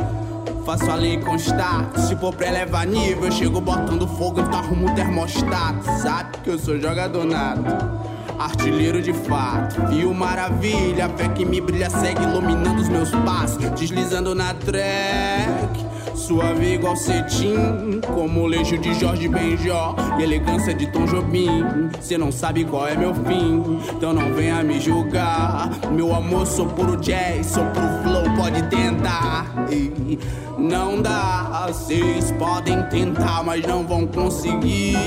faço 0.65 0.89
a 0.89 0.95
lei 0.95 1.19
constar. 1.19 1.91
Se 1.97 2.15
for 2.15 2.33
pra 2.33 2.47
elevar 2.47 2.87
nível, 2.87 3.25
eu 3.25 3.31
chego 3.31 3.61
botando 3.61 4.07
fogo, 4.07 4.41
então 4.41 4.59
arrumo 4.59 4.93
termostato. 4.95 5.85
Sabe 6.01 6.37
que 6.43 6.49
eu 6.49 6.57
sou 6.57 6.79
jogador 6.79 7.25
nato 7.25 8.04
artilheiro 8.39 9.01
de 9.01 9.13
fato. 9.13 9.81
Viu 9.87 10.13
maravilha, 10.13 11.09
fé 11.09 11.27
que 11.29 11.45
me 11.45 11.61
brilha, 11.61 11.89
segue 11.89 12.23
iluminando 12.23 12.81
os 12.81 12.89
meus 12.89 13.11
passos, 13.11 13.57
deslizando 13.71 14.33
na 14.35 14.53
track. 14.53 15.85
Suave 16.15 16.73
igual 16.73 16.95
cetim, 16.95 17.99
como 18.13 18.41
o 18.41 18.47
leixo 18.47 18.77
de 18.77 18.93
Jorge 18.95 19.27
Benjó 19.27 19.95
e 20.17 20.23
elegância 20.23 20.73
de 20.73 20.87
Tom 20.87 21.05
Jobim. 21.05 21.89
Cê 21.99 22.17
não 22.17 22.31
sabe 22.31 22.63
qual 22.65 22.87
é 22.87 22.95
meu 22.95 23.13
fim, 23.13 23.79
então 23.95 24.13
não 24.13 24.33
venha 24.33 24.63
me 24.63 24.79
julgar. 24.79 25.69
Meu 25.91 26.15
amor, 26.15 26.47
sou 26.47 26.65
puro 26.67 26.97
jazz, 26.97 27.45
sou 27.47 27.65
puro 27.65 27.87
flow, 28.01 28.35
pode 28.37 28.63
tentar. 28.69 29.67
E 29.69 30.17
não 30.57 31.01
dá, 31.01 31.67
vocês 31.67 32.31
podem 32.31 32.81
tentar, 32.89 33.43
mas 33.43 33.63
não 33.67 33.85
vão 33.85 34.07
conseguir. 34.07 34.97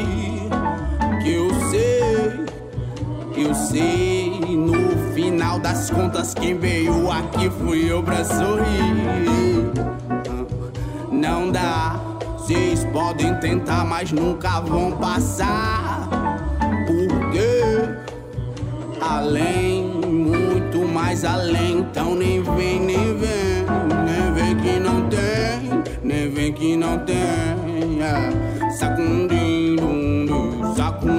Que 1.23 1.32
eu 1.32 1.49
sei, 1.70 2.44
eu 3.42 3.54
sei. 3.54 4.30
No 4.57 5.12
final 5.14 5.59
das 5.59 5.90
contas, 5.90 6.35
quem 6.35 6.59
veio 6.59 7.11
aqui 7.11 7.50
fui 7.50 7.90
eu 7.90 8.02
pra 8.02 8.25
sorrir 8.25 9.68
não 11.18 11.50
dá. 11.50 12.00
Vocês 12.37 12.85
podem 12.87 13.35
tentar, 13.35 13.85
mas 13.85 14.12
nunca 14.12 14.61
vão 14.61 14.92
passar. 14.92 16.09
Porque 16.87 17.85
além, 19.00 19.85
muito 19.85 20.87
mais 20.87 21.25
além. 21.25 21.80
Então 21.80 22.14
nem 22.14 22.42
vem, 22.42 22.80
nem 22.80 23.16
vem, 23.16 23.64
nem 24.07 24.33
vem 24.35 24.57
que 24.57 24.78
não 24.78 25.02
tem, 25.09 25.83
nem 26.02 26.30
vem 26.30 26.52
que 26.52 26.76
não 26.76 26.99
tem. 26.99 27.16
É. 28.00 28.71
Sacundim, 28.71 29.76
sacundim, 30.76 31.18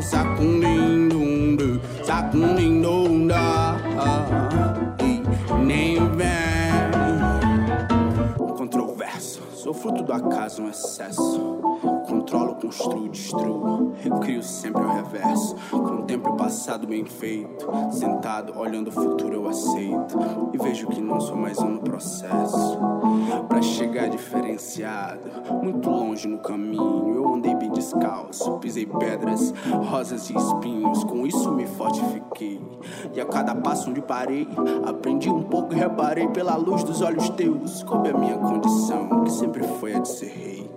dunda, 0.00 0.02
sacundim, 0.02 1.08
dunda, 1.08 1.80
sacundim, 2.04 2.82
dunda. 2.82 3.76
Nem 5.64 5.96
vem. 6.16 6.30
Sou 9.54 9.74
fruto 9.74 10.02
do 10.02 10.12
acaso, 10.12 10.62
um 10.62 10.70
excesso. 10.70 11.60
Controlo, 12.30 12.54
construo, 12.54 13.08
destruo. 13.08 13.92
Recrio 13.96 14.40
sempre 14.40 14.84
ao 14.84 14.94
reverso. 14.94 15.56
Contemplo 15.68 16.32
o 16.32 16.36
passado 16.36 16.86
bem 16.86 17.04
feito. 17.04 17.66
Sentado, 17.90 18.56
olhando 18.56 18.86
o 18.86 18.92
futuro, 18.92 19.34
eu 19.34 19.48
aceito. 19.48 20.16
E 20.52 20.58
vejo 20.58 20.86
que 20.86 21.00
não 21.00 21.20
sou 21.20 21.34
mais 21.34 21.58
um 21.58 21.70
no 21.70 21.80
processo. 21.80 22.78
Pra 23.48 23.60
chegar 23.60 24.08
diferenciado, 24.08 25.28
muito 25.60 25.90
longe 25.90 26.28
no 26.28 26.38
caminho. 26.38 27.16
Eu 27.16 27.34
andei 27.34 27.52
bem 27.56 27.72
descalço, 27.72 28.58
pisei 28.58 28.86
pedras, 28.86 29.52
rosas 29.90 30.30
e 30.30 30.36
espinhos. 30.36 31.02
Com 31.02 31.26
isso 31.26 31.50
me 31.50 31.66
fortifiquei. 31.66 32.60
E 33.12 33.20
a 33.20 33.26
cada 33.26 33.56
passo 33.56 33.90
onde 33.90 34.00
parei, 34.00 34.46
aprendi 34.86 35.28
um 35.28 35.42
pouco 35.42 35.74
e 35.74 35.76
reparei 35.76 36.28
pela 36.28 36.54
luz 36.54 36.84
dos 36.84 37.02
olhos 37.02 37.28
teus. 37.30 37.84
É 38.04 38.10
a 38.10 38.16
minha 38.16 38.38
condição, 38.38 39.24
que 39.24 39.32
sempre 39.32 39.64
foi 39.64 39.96
a 39.96 39.98
de 39.98 40.08
ser 40.08 40.28
rei. 40.28 40.69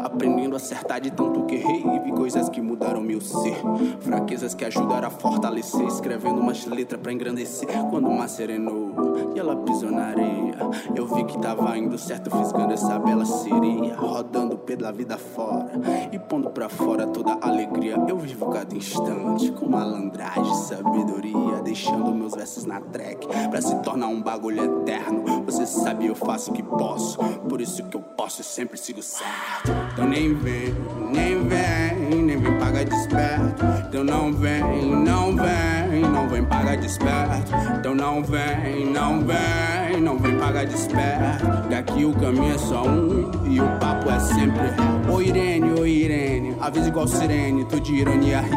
Aprendendo 0.00 0.54
a 0.54 0.56
acertar 0.56 1.00
de 1.00 1.10
tanto 1.10 1.44
que 1.44 1.56
errei. 1.56 1.84
Vi 2.04 2.12
coisas 2.12 2.48
que 2.48 2.60
mudaram 2.60 3.00
meu 3.00 3.20
ser. 3.20 3.56
Fraquezas 4.00 4.54
que 4.54 4.64
ajudaram 4.64 5.08
a 5.08 5.10
fortalecer. 5.10 5.86
Escrevendo 5.86 6.40
umas 6.40 6.64
letras 6.66 7.00
pra 7.00 7.12
engrandecer. 7.12 7.68
Quando 7.90 8.08
o 8.08 8.16
mar 8.16 8.28
serenou 8.28 9.32
e 9.34 9.38
ela 9.38 9.56
pisou 9.56 9.90
na 9.90 10.06
areia. 10.06 10.56
Eu 10.94 11.06
vi 11.06 11.24
que 11.24 11.38
tava 11.38 11.76
indo 11.76 11.98
certo, 11.98 12.30
fisgando 12.30 12.72
essa 12.72 12.98
bela 12.98 13.24
sereia. 13.24 13.96
Rodando 13.96 14.58
pela 14.76 14.92
vida 14.92 15.18
fora 15.18 15.72
e 16.12 16.18
pondo 16.18 16.48
pra 16.50 16.68
fora 16.68 17.06
toda 17.06 17.32
alegria. 17.40 17.96
Eu 18.08 18.16
vivo 18.18 18.50
cada 18.50 18.74
instante 18.74 19.50
com 19.52 19.68
malandragem, 19.68 20.54
sabedoria. 20.54 21.60
Deixando 21.64 22.14
meus 22.14 22.34
versos 22.34 22.64
na 22.64 22.80
track 22.80 23.26
pra 23.50 23.60
se 23.60 23.74
tornar 23.82 24.06
um 24.06 24.22
bagulho 24.22 24.62
eterno. 24.62 25.42
Você 25.44 25.66
sabe, 25.66 26.06
eu 26.06 26.14
faço 26.14 26.50
o 26.50 26.54
que 26.54 26.62
posso. 26.62 27.18
Por 27.48 27.60
isso 27.60 27.82
que 27.84 27.96
eu 27.96 28.00
posso 28.00 28.42
e 28.42 28.44
sempre 28.44 28.78
sigo 28.78 29.02
certo. 29.02 29.72
Então 29.92 30.06
nem 30.06 30.34
vem, 30.34 30.74
nem 31.12 31.48
vem, 31.48 32.22
nem 32.22 32.38
vem 32.38 32.58
pagar 32.58 32.84
de 32.84 32.94
esperto. 32.94 33.64
Então 33.88 34.04
não 34.04 34.32
vem, 34.32 34.62
não 34.94 35.34
vem, 35.34 36.00
não 36.02 36.28
vem 36.28 36.44
pagar 36.44 36.76
de 36.76 36.86
esperto. 36.86 37.52
Então 37.78 37.94
não 37.94 38.22
vem, 38.22 38.86
não 38.86 39.20
vem, 39.20 39.79
não 39.98 40.18
vem 40.18 40.36
pagar 40.38 40.66
de 40.66 40.74
esperto. 40.74 41.68
Daqui 41.70 42.04
o 42.04 42.12
caminho 42.12 42.54
é 42.54 42.58
só 42.58 42.82
um 42.82 43.30
e 43.46 43.60
o 43.60 43.68
papo 43.78 44.10
é 44.10 44.20
sempre 44.20 44.60
ré. 44.60 44.90
Ô 45.10 45.20
Irene, 45.20 45.72
ô 45.72 45.86
Irene, 45.86 46.56
avisa 46.60 46.88
igual 46.88 47.08
sirene, 47.08 47.64
tô 47.64 47.80
de 47.80 47.94
ironia 47.94 48.40
ri. 48.40 48.50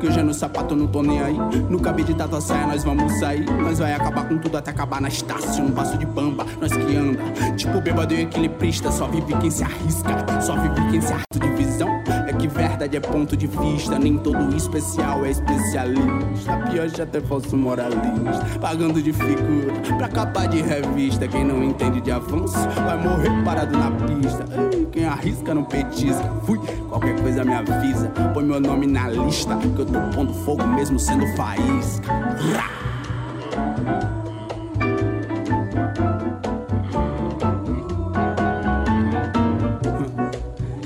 Que 0.00 0.08
hoje 0.08 0.20
é 0.20 0.22
no 0.22 0.34
sapato, 0.34 0.74
não 0.74 0.86
tô 0.86 1.02
nem 1.02 1.22
aí. 1.22 1.36
No 1.70 1.80
cabide 1.80 2.12
da 2.12 2.26
tua 2.26 2.40
saia, 2.40 2.66
nós 2.66 2.84
vamos 2.84 3.12
sair. 3.18 3.46
Nós 3.46 3.78
vai 3.78 3.94
acabar 3.94 4.28
com 4.28 4.36
tudo 4.38 4.56
até 4.58 4.70
acabar 4.70 5.00
na 5.00 5.08
estácio. 5.08 5.64
Um 5.64 5.70
passo 5.70 5.96
de 5.96 6.04
bamba, 6.04 6.44
nós 6.60 6.72
que 6.72 6.96
anda. 6.96 7.22
Tipo 7.56 7.80
bêbado 7.80 8.12
e 8.14 8.22
equilibrista, 8.22 8.90
só 8.90 9.06
vive 9.06 9.34
quem 9.36 9.50
se 9.50 9.62
arrisca. 9.62 10.40
Só 10.40 10.56
vive 10.56 10.90
quem 10.90 11.00
se 11.00 11.12
arto 11.12 11.38
de 11.38 11.48
visão. 11.50 11.88
É 12.26 12.32
que 12.32 12.48
verdade 12.48 12.96
é 12.96 13.00
ponto 13.00 13.36
de 13.36 13.46
vista. 13.46 13.98
Nem 13.98 14.18
todo 14.18 14.54
especial 14.56 15.24
é 15.24 15.30
especialista. 15.30 16.56
Pior 16.70 16.88
já 16.88 17.04
até 17.04 17.20
falso 17.20 17.56
moralista. 17.56 18.58
Pagando 18.60 19.00
de 19.00 19.12
figura 19.12 19.72
pra 19.96 20.08
capa 20.08 20.46
de 20.46 20.60
revista. 20.66 21.28
Quem 21.28 21.44
não 21.44 21.62
entende 21.62 22.00
de 22.00 22.10
avanço 22.10 22.58
vai 22.84 22.96
morrer 23.02 23.30
parado 23.44 23.76
na 23.78 23.90
pista. 23.90 24.44
Quem 24.92 25.06
arrisca 25.06 25.54
não 25.54 25.64
petisca. 25.64 26.24
Fui, 26.44 26.58
qualquer 26.88 27.20
coisa 27.20 27.44
me 27.44 27.54
avisa. 27.54 28.08
Põe 28.34 28.44
meu 28.44 28.60
nome 28.60 28.86
na 28.86 29.08
lista. 29.08 29.56
Que 29.56 29.80
eu 29.80 29.86
tô 29.86 30.00
pondo 30.14 30.34
fogo 30.34 30.66
mesmo 30.66 30.98
sendo 30.98 31.26
faísca. 31.36 32.12
Rá! 32.12 32.70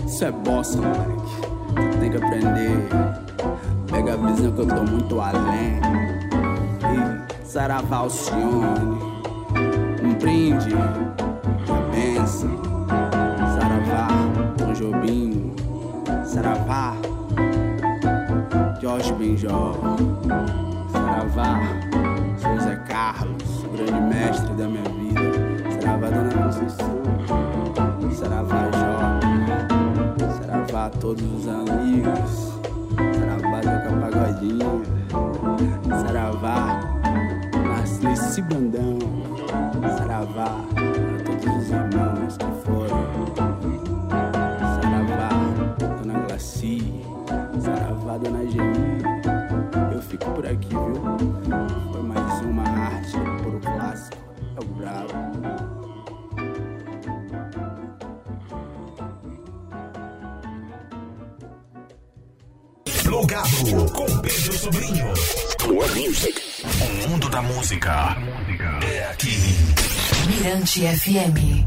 Isso 0.07 0.25
é 0.25 0.31
bossa, 0.31 0.77
moleque. 0.77 1.99
Tem 1.99 2.11
que 2.11 2.17
aprender. 2.19 2.89
Pega 3.91 4.15
a 4.15 4.17
visão 4.17 4.53
que 4.53 4.61
eu 4.61 4.67
tô 4.67 4.83
muito 4.83 5.21
além. 5.21 5.81
E 6.83 7.47
Saravá 7.47 7.97
Alcione. 7.99 9.10
Brinde. 10.21 10.75
Uma 10.75 11.81
benção. 11.91 12.51
Saravá. 13.59 14.09
Tom 14.59 14.73
Jobim. 14.75 15.53
Saravá. 16.25 16.95
Jorge 18.81 19.13
Benjó. 19.15 19.75
Saravá. 20.93 21.59
José 22.39 22.77
Carlos. 22.87 23.65
Grande 23.73 24.15
mestre 24.15 24.55
da 24.55 24.69
minha 24.69 24.83
vida. 24.83 25.81
Saravá 25.81 26.11
Dona 26.11 26.45
Conceição. 26.45 27.01
Saravá 28.13 28.71
Jó 28.73 29.21
Saravá 30.41 30.91
todos 31.01 31.23
os 31.23 31.49
amigos. 31.49 32.53
Saravá 33.19 33.63
Zeca 33.63 33.91
Pagodinho. 34.01 34.83
Saravá 35.89 36.81
Narciso 37.65 38.43
Bandão. 38.43 39.30
Saravá 39.89 40.45
a 40.47 41.25
todos 41.25 41.57
os 41.57 41.71
irmãos 41.71 42.37
que 42.37 42.47
foram. 42.65 43.01
Saravá 44.75 45.29
Dona 45.79 46.21
Glaci. 46.27 47.03
Saravá 47.63 48.19
Dona 48.19 48.47
Geni. 48.51 49.03
Eu 49.93 50.03
fico 50.03 50.31
por 50.33 50.47
aqui, 50.47 50.69
viu? 50.69 51.03
Foi 51.93 52.03
mais 52.03 52.41
uma 52.43 52.63
arte 52.63 53.17
por 53.43 53.55
o 53.55 53.61
clássico. 53.61 54.19
É 54.57 54.61
o 54.61 54.69
brabo. 54.75 55.71
Plugado 63.03 63.93
com 63.93 64.19
Pedro 64.21 64.53
Sobrinho. 64.53 65.07
One 65.65 66.09
Music. 66.09 66.41
O 66.65 67.09
mundo 67.09 67.29
da 67.29 67.43
música 67.43 68.17
aqui. 69.11 69.37
Mirante 70.29 70.81
FM. 70.87 71.65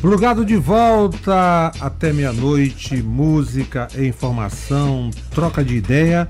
Plugado 0.00 0.44
de 0.44 0.56
volta 0.56 1.70
até 1.80 2.12
meia-noite, 2.12 3.02
música 3.02 3.86
e 3.96 4.06
informação, 4.06 5.10
troca 5.30 5.64
de 5.64 5.76
ideia. 5.76 6.28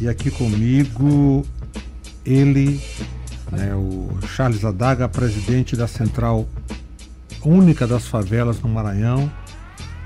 E 0.00 0.08
aqui 0.08 0.30
comigo, 0.30 1.46
ele, 2.24 2.80
né, 3.52 3.74
o 3.74 4.08
Charles 4.26 4.64
Adaga, 4.64 5.08
presidente 5.08 5.76
da 5.76 5.86
Central 5.86 6.48
Única 7.44 7.86
das 7.86 8.06
Favelas 8.06 8.60
no 8.60 8.68
Maranhão, 8.68 9.30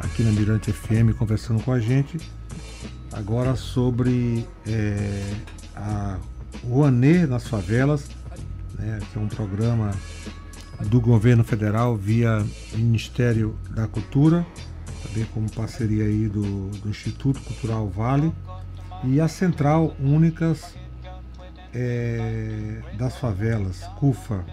aqui 0.01 0.23
na 0.23 0.33
Mirante 0.33 0.73
FM, 0.73 1.17
conversando 1.17 1.63
com 1.63 1.73
a 1.73 1.81
gente. 1.81 2.19
Agora 3.13 3.55
sobre 3.55 4.45
é, 4.67 5.23
a 5.77 6.19
Rouanet 6.69 7.27
nas 7.27 7.47
favelas, 7.47 8.09
né, 8.79 9.01
que 9.13 9.19
é 9.19 9.21
um 9.21 9.29
programa 9.29 9.93
do 10.87 11.01
governo 11.01 11.45
federal 11.45 11.97
via 11.97 12.45
Ministério 12.75 13.57
da 13.71 13.87
Cultura, 13.87 14.45
também 15.03 15.25
como 15.33 15.51
parceria 15.51 16.05
aí 16.05 16.29
do, 16.29 16.71
do 16.71 16.89
Instituto 16.89 17.41
Cultural 17.41 17.89
Vale 17.89 18.33
e 19.05 19.21
a 19.21 19.29
Central 19.29 19.95
Únicas 20.01 20.75
é, 21.73 22.81
das 22.97 23.17
Favelas, 23.17 23.81
CUFA. 23.99 24.45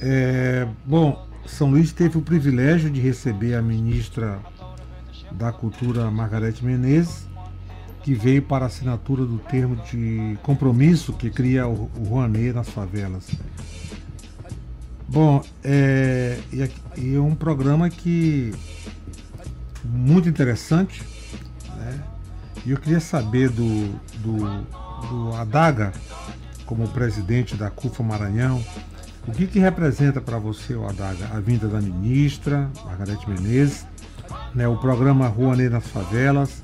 É, 0.00 0.66
bom, 0.84 1.26
São 1.46 1.70
Luís 1.70 1.92
teve 1.92 2.18
o 2.18 2.22
privilégio 2.22 2.90
de 2.90 3.00
receber 3.00 3.54
a 3.54 3.62
ministra 3.62 4.40
da 5.32 5.52
Cultura, 5.52 6.10
Margarete 6.10 6.64
Menezes, 6.64 7.29
que 8.02 8.14
veio 8.14 8.42
para 8.42 8.64
a 8.64 8.68
assinatura 8.68 9.24
do 9.24 9.38
termo 9.38 9.76
de 9.76 10.38
compromisso 10.42 11.12
que 11.12 11.30
cria 11.30 11.66
o, 11.66 11.90
o 11.96 12.04
Rouanet 12.08 12.52
nas 12.52 12.68
favelas. 12.68 13.28
Bom, 15.08 15.42
é, 15.64 16.38
é 16.52 17.18
um 17.18 17.34
programa 17.34 17.90
que 17.90 18.52
muito 19.84 20.28
interessante, 20.28 21.02
né? 21.76 22.04
E 22.64 22.70
eu 22.70 22.76
queria 22.76 23.00
saber 23.00 23.48
do, 23.48 23.88
do, 24.18 24.62
do 25.08 25.34
Adaga, 25.34 25.92
como 26.66 26.86
presidente 26.88 27.56
da 27.56 27.70
CUFA 27.70 28.02
Maranhão, 28.02 28.64
o 29.26 29.32
que, 29.32 29.46
que 29.46 29.58
representa 29.58 30.20
para 30.20 30.38
você, 30.38 30.74
o 30.74 30.86
Adaga, 30.86 31.28
a 31.34 31.40
vinda 31.40 31.66
da 31.66 31.80
ministra, 31.80 32.70
Margarete 32.84 33.28
Menezes, 33.28 33.86
né, 34.54 34.68
o 34.68 34.76
programa 34.76 35.26
Rouanet 35.26 35.70
nas 35.70 35.86
Favelas, 35.88 36.62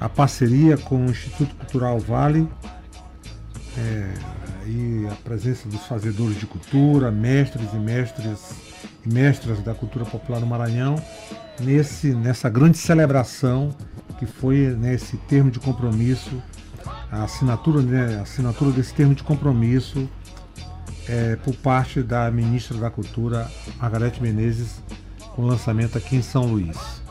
a 0.00 0.08
parceria 0.08 0.76
com 0.76 1.06
o 1.06 1.10
Instituto 1.10 1.54
Cultural 1.56 1.98
Vale, 1.98 2.48
é, 3.78 4.14
e 4.66 5.06
a 5.10 5.14
presença 5.16 5.68
dos 5.68 5.84
fazedores 5.86 6.38
de 6.38 6.46
cultura, 6.46 7.10
mestres 7.10 7.72
e 7.72 7.76
mestres 7.76 8.54
e 9.04 9.12
mestras 9.12 9.62
da 9.62 9.74
cultura 9.74 10.04
popular 10.04 10.40
no 10.40 10.46
Maranhão, 10.46 10.96
nesse, 11.60 12.08
nessa 12.12 12.48
grande 12.48 12.78
celebração 12.78 13.74
que 14.18 14.26
foi 14.26 14.74
nesse 14.76 15.16
termo 15.16 15.50
de 15.50 15.60
compromisso, 15.60 16.42
a 17.10 17.24
assinatura, 17.24 17.82
né, 17.82 18.18
a 18.18 18.22
assinatura 18.22 18.72
desse 18.72 18.92
termo 18.94 19.14
de 19.14 19.22
compromisso 19.22 20.08
é, 21.08 21.36
por 21.36 21.54
parte 21.56 22.02
da 22.02 22.30
ministra 22.30 22.76
da 22.78 22.90
Cultura, 22.90 23.50
Margarete 23.78 24.20
Menezes, 24.20 24.82
com 25.34 25.42
lançamento 25.42 25.96
aqui 25.96 26.16
em 26.16 26.22
São 26.22 26.46
Luís. 26.46 27.05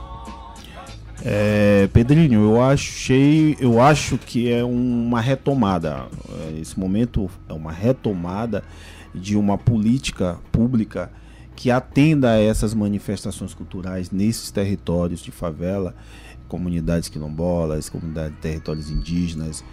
É, 1.27 1.89
Pedrinho, 1.91 2.43
eu 2.43 2.61
achei, 2.61 3.57
eu 3.59 3.81
acho 3.81 4.15
que 4.15 4.51
é 4.51 4.63
uma 4.63 5.19
retomada. 5.19 6.05
É, 6.29 6.59
esse 6.59 6.79
momento 6.79 7.27
é 7.49 7.53
uma 7.53 7.71
retomada 7.71 8.63
de 9.13 9.35
uma 9.35 9.57
política 9.57 10.37
pública 10.51 11.11
que 11.55 11.71
atenda 11.71 12.33
a 12.33 12.39
essas 12.39 12.75
manifestações 12.75 13.55
culturais 13.55 14.11
nesses 14.11 14.51
territórios 14.51 15.19
de 15.19 15.31
favela, 15.31 15.95
comunidades 16.47 17.09
quilombolas, 17.09 17.89
comunidades 17.89 18.37
territórios 18.39 18.91
indígenas, 18.91 19.63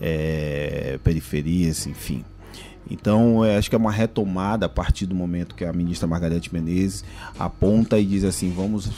é, 0.00 0.98
periferias, 1.04 1.86
enfim. 1.86 2.24
Então, 2.90 3.42
acho 3.42 3.68
que 3.68 3.76
é 3.76 3.78
uma 3.78 3.92
retomada 3.92 4.64
a 4.64 4.68
partir 4.68 5.04
do 5.04 5.14
momento 5.14 5.54
que 5.54 5.64
a 5.64 5.72
ministra 5.74 6.08
Margarete 6.08 6.52
Menezes 6.52 7.04
aponta 7.38 7.98
e 7.98 8.04
diz 8.06 8.24
assim: 8.24 8.50
vamos 8.50 8.90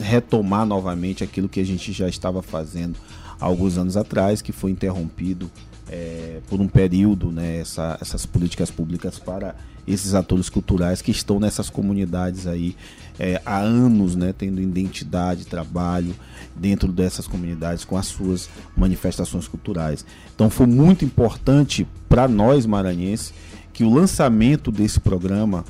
retomar 0.00 0.66
novamente 0.66 1.22
aquilo 1.22 1.48
que 1.48 1.60
a 1.60 1.64
gente 1.64 1.92
já 1.92 2.08
estava 2.08 2.42
fazendo 2.42 2.96
há 3.40 3.44
alguns 3.44 3.78
anos 3.78 3.96
atrás, 3.96 4.42
que 4.42 4.52
foi 4.52 4.70
interrompido 4.70 5.50
é, 5.88 6.40
por 6.48 6.60
um 6.60 6.68
período, 6.68 7.32
né, 7.32 7.58
essa, 7.58 7.98
essas 8.00 8.24
políticas 8.24 8.70
públicas 8.70 9.18
para 9.18 9.54
esses 9.86 10.14
atores 10.14 10.48
culturais 10.48 11.02
que 11.02 11.10
estão 11.10 11.40
nessas 11.40 11.68
comunidades 11.68 12.46
aí 12.46 12.76
é, 13.18 13.40
há 13.44 13.58
anos, 13.58 14.14
né, 14.14 14.32
tendo 14.36 14.60
identidade, 14.60 15.46
trabalho 15.46 16.14
dentro 16.54 16.92
dessas 16.92 17.26
comunidades 17.26 17.84
com 17.84 17.96
as 17.96 18.06
suas 18.06 18.48
manifestações 18.76 19.48
culturais. 19.48 20.04
Então 20.34 20.48
foi 20.48 20.66
muito 20.66 21.04
importante 21.04 21.86
para 22.08 22.28
nós 22.28 22.66
maranhenses 22.66 23.32
que 23.72 23.82
o 23.82 23.92
lançamento 23.92 24.70
desse 24.70 25.00
programa, 25.00 25.64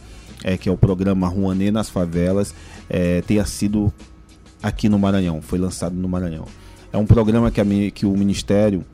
é, 0.45 0.59
que 0.59 0.69
é 0.69 0.73
o 0.73 0.77
programa 0.77 1.29
Rouanet 1.29 1.71
nas 1.71 1.89
Favelas, 1.89 2.55
é, 2.89 3.23
tenha 3.23 3.45
sido 3.47 3.93
aqui 4.63 4.89
no 4.89 4.99
Maranhão, 4.99 5.41
foi 5.41 5.59
lançado 5.59 5.95
no 5.95 6.09
Maranhão. 6.09 6.47
É 6.93 6.99
um 6.99 7.07
programa 7.07 7.51
que, 7.51 7.61
a, 7.61 7.65
que 7.93 8.05
o 8.05 8.17
Ministério 8.17 8.85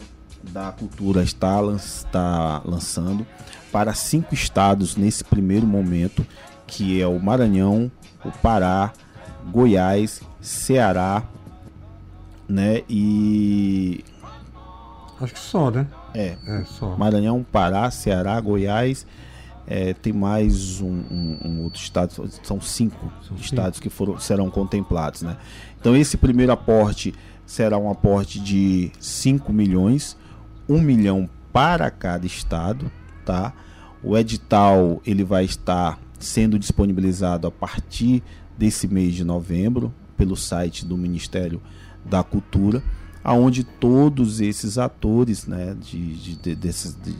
da 0.42 0.70
Cultura 0.72 1.22
está, 1.22 1.60
está 1.74 2.62
lançando 2.64 3.26
para 3.72 3.94
cinco 3.94 4.34
estados 4.34 4.96
nesse 4.96 5.24
primeiro 5.24 5.66
momento, 5.66 6.26
que 6.66 7.00
é 7.00 7.06
o 7.06 7.18
Maranhão, 7.18 7.90
o 8.24 8.30
Pará, 8.30 8.92
Goiás, 9.50 10.20
Ceará, 10.40 11.22
né? 12.48 12.82
E. 12.88 14.04
Acho 15.20 15.32
que 15.32 15.40
só, 15.40 15.70
né? 15.70 15.86
É. 16.14 16.36
é 16.46 16.64
só. 16.64 16.96
Maranhão, 16.96 17.44
Pará, 17.50 17.90
Ceará, 17.90 18.40
Goiás. 18.40 19.06
É, 19.66 19.92
tem 19.94 20.12
mais 20.12 20.80
um, 20.80 20.86
um, 21.10 21.38
um, 21.44 21.62
outro 21.64 21.80
estado, 21.80 22.12
são 22.44 22.60
cinco 22.60 23.12
são 23.26 23.36
estados 23.36 23.78
cinco. 23.78 23.82
que 23.82 23.90
foram, 23.90 24.18
serão 24.18 24.48
contemplados. 24.48 25.22
Né? 25.22 25.36
Então, 25.80 25.96
esse 25.96 26.16
primeiro 26.16 26.52
aporte 26.52 27.12
será 27.44 27.78
um 27.78 27.90
aporte 27.90 28.40
de 28.40 28.90
5 28.98 29.52
milhões, 29.52 30.16
1 30.68 30.80
milhão 30.80 31.28
para 31.52 31.90
cada 31.90 32.26
estado, 32.26 32.90
tá? 33.24 33.52
O 34.02 34.16
edital 34.16 35.00
ele 35.06 35.24
vai 35.24 35.44
estar 35.44 35.98
sendo 36.18 36.58
disponibilizado 36.58 37.46
a 37.46 37.50
partir 37.50 38.22
desse 38.58 38.88
mês 38.88 39.14
de 39.14 39.24
novembro 39.24 39.92
pelo 40.16 40.36
site 40.36 40.84
do 40.84 40.96
Ministério 40.96 41.60
da 42.04 42.22
Cultura, 42.22 42.82
aonde 43.22 43.64
todos 43.64 44.40
esses 44.40 44.78
atores, 44.78 45.46
né, 45.46 45.76
de, 45.80 46.14
de, 46.14 46.36
de 46.36 46.54
desses, 46.54 46.94
de, 46.94 47.14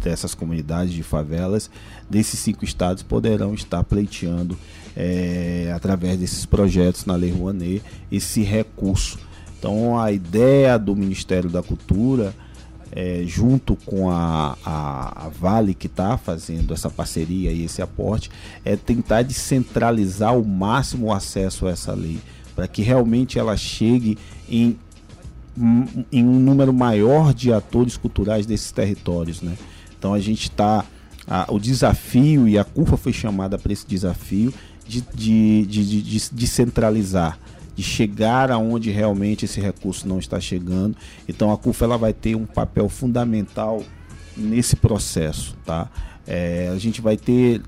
dessas 0.00 0.34
comunidades 0.34 0.92
de 0.92 1.02
favelas 1.02 1.70
desses 2.08 2.40
cinco 2.40 2.64
estados 2.64 3.02
poderão 3.02 3.54
estar 3.54 3.84
pleiteando 3.84 4.58
é, 4.96 5.72
através 5.74 6.18
desses 6.18 6.44
projetos 6.44 7.04
na 7.04 7.14
Lei 7.14 7.30
Rouanet 7.30 7.82
esse 8.10 8.42
recurso 8.42 9.18
então 9.60 10.00
a 10.00 10.10
ideia 10.10 10.78
do 10.78 10.96
Ministério 10.96 11.50
da 11.50 11.62
Cultura, 11.62 12.34
é, 12.90 13.24
junto 13.26 13.76
com 13.76 14.10
a, 14.10 14.56
a, 14.64 15.26
a 15.26 15.28
Vale 15.28 15.74
que 15.74 15.86
está 15.86 16.16
fazendo 16.16 16.72
essa 16.72 16.88
parceria 16.88 17.52
e 17.52 17.66
esse 17.66 17.82
aporte, 17.82 18.30
é 18.64 18.74
tentar 18.74 19.20
descentralizar 19.20 20.30
ao 20.30 20.42
máximo 20.42 21.08
o 21.08 21.12
acesso 21.12 21.66
a 21.66 21.72
essa 21.72 21.92
lei, 21.92 22.18
para 22.56 22.66
que 22.66 22.80
realmente 22.80 23.38
ela 23.38 23.54
chegue 23.54 24.16
em, 24.48 24.78
em 26.10 26.24
um 26.24 26.40
número 26.40 26.72
maior 26.72 27.34
de 27.34 27.52
atores 27.52 27.98
culturais 27.98 28.46
desses 28.46 28.72
territórios. 28.72 29.42
Né? 29.42 29.58
Então 30.00 30.14
a 30.14 30.18
gente 30.18 30.44
está. 30.44 30.84
O 31.48 31.60
desafio, 31.60 32.48
e 32.48 32.58
a 32.58 32.64
CUFA 32.64 32.96
foi 32.96 33.12
chamada 33.12 33.56
para 33.56 33.72
esse 33.72 33.86
desafio, 33.86 34.52
de, 34.88 35.00
de, 35.14 35.66
de, 35.66 35.84
de, 35.84 36.02
de 36.02 36.30
descentralizar 36.32 37.38
de 37.76 37.84
chegar 37.84 38.50
aonde 38.50 38.90
realmente 38.90 39.44
esse 39.44 39.60
recurso 39.60 40.06
não 40.06 40.18
está 40.18 40.40
chegando. 40.40 40.96
Então 41.28 41.52
a 41.52 41.56
CUFA 41.56 41.84
ela 41.84 41.96
vai 41.96 42.12
ter 42.12 42.34
um 42.34 42.44
papel 42.44 42.88
fundamental 42.88 43.82
nesse 44.36 44.76
processo, 44.76 45.56
tá? 45.64 45.88
É, 46.26 46.70
a 46.74 46.78
gente 46.78 47.00
vai 47.00 47.16
ter 47.16 47.62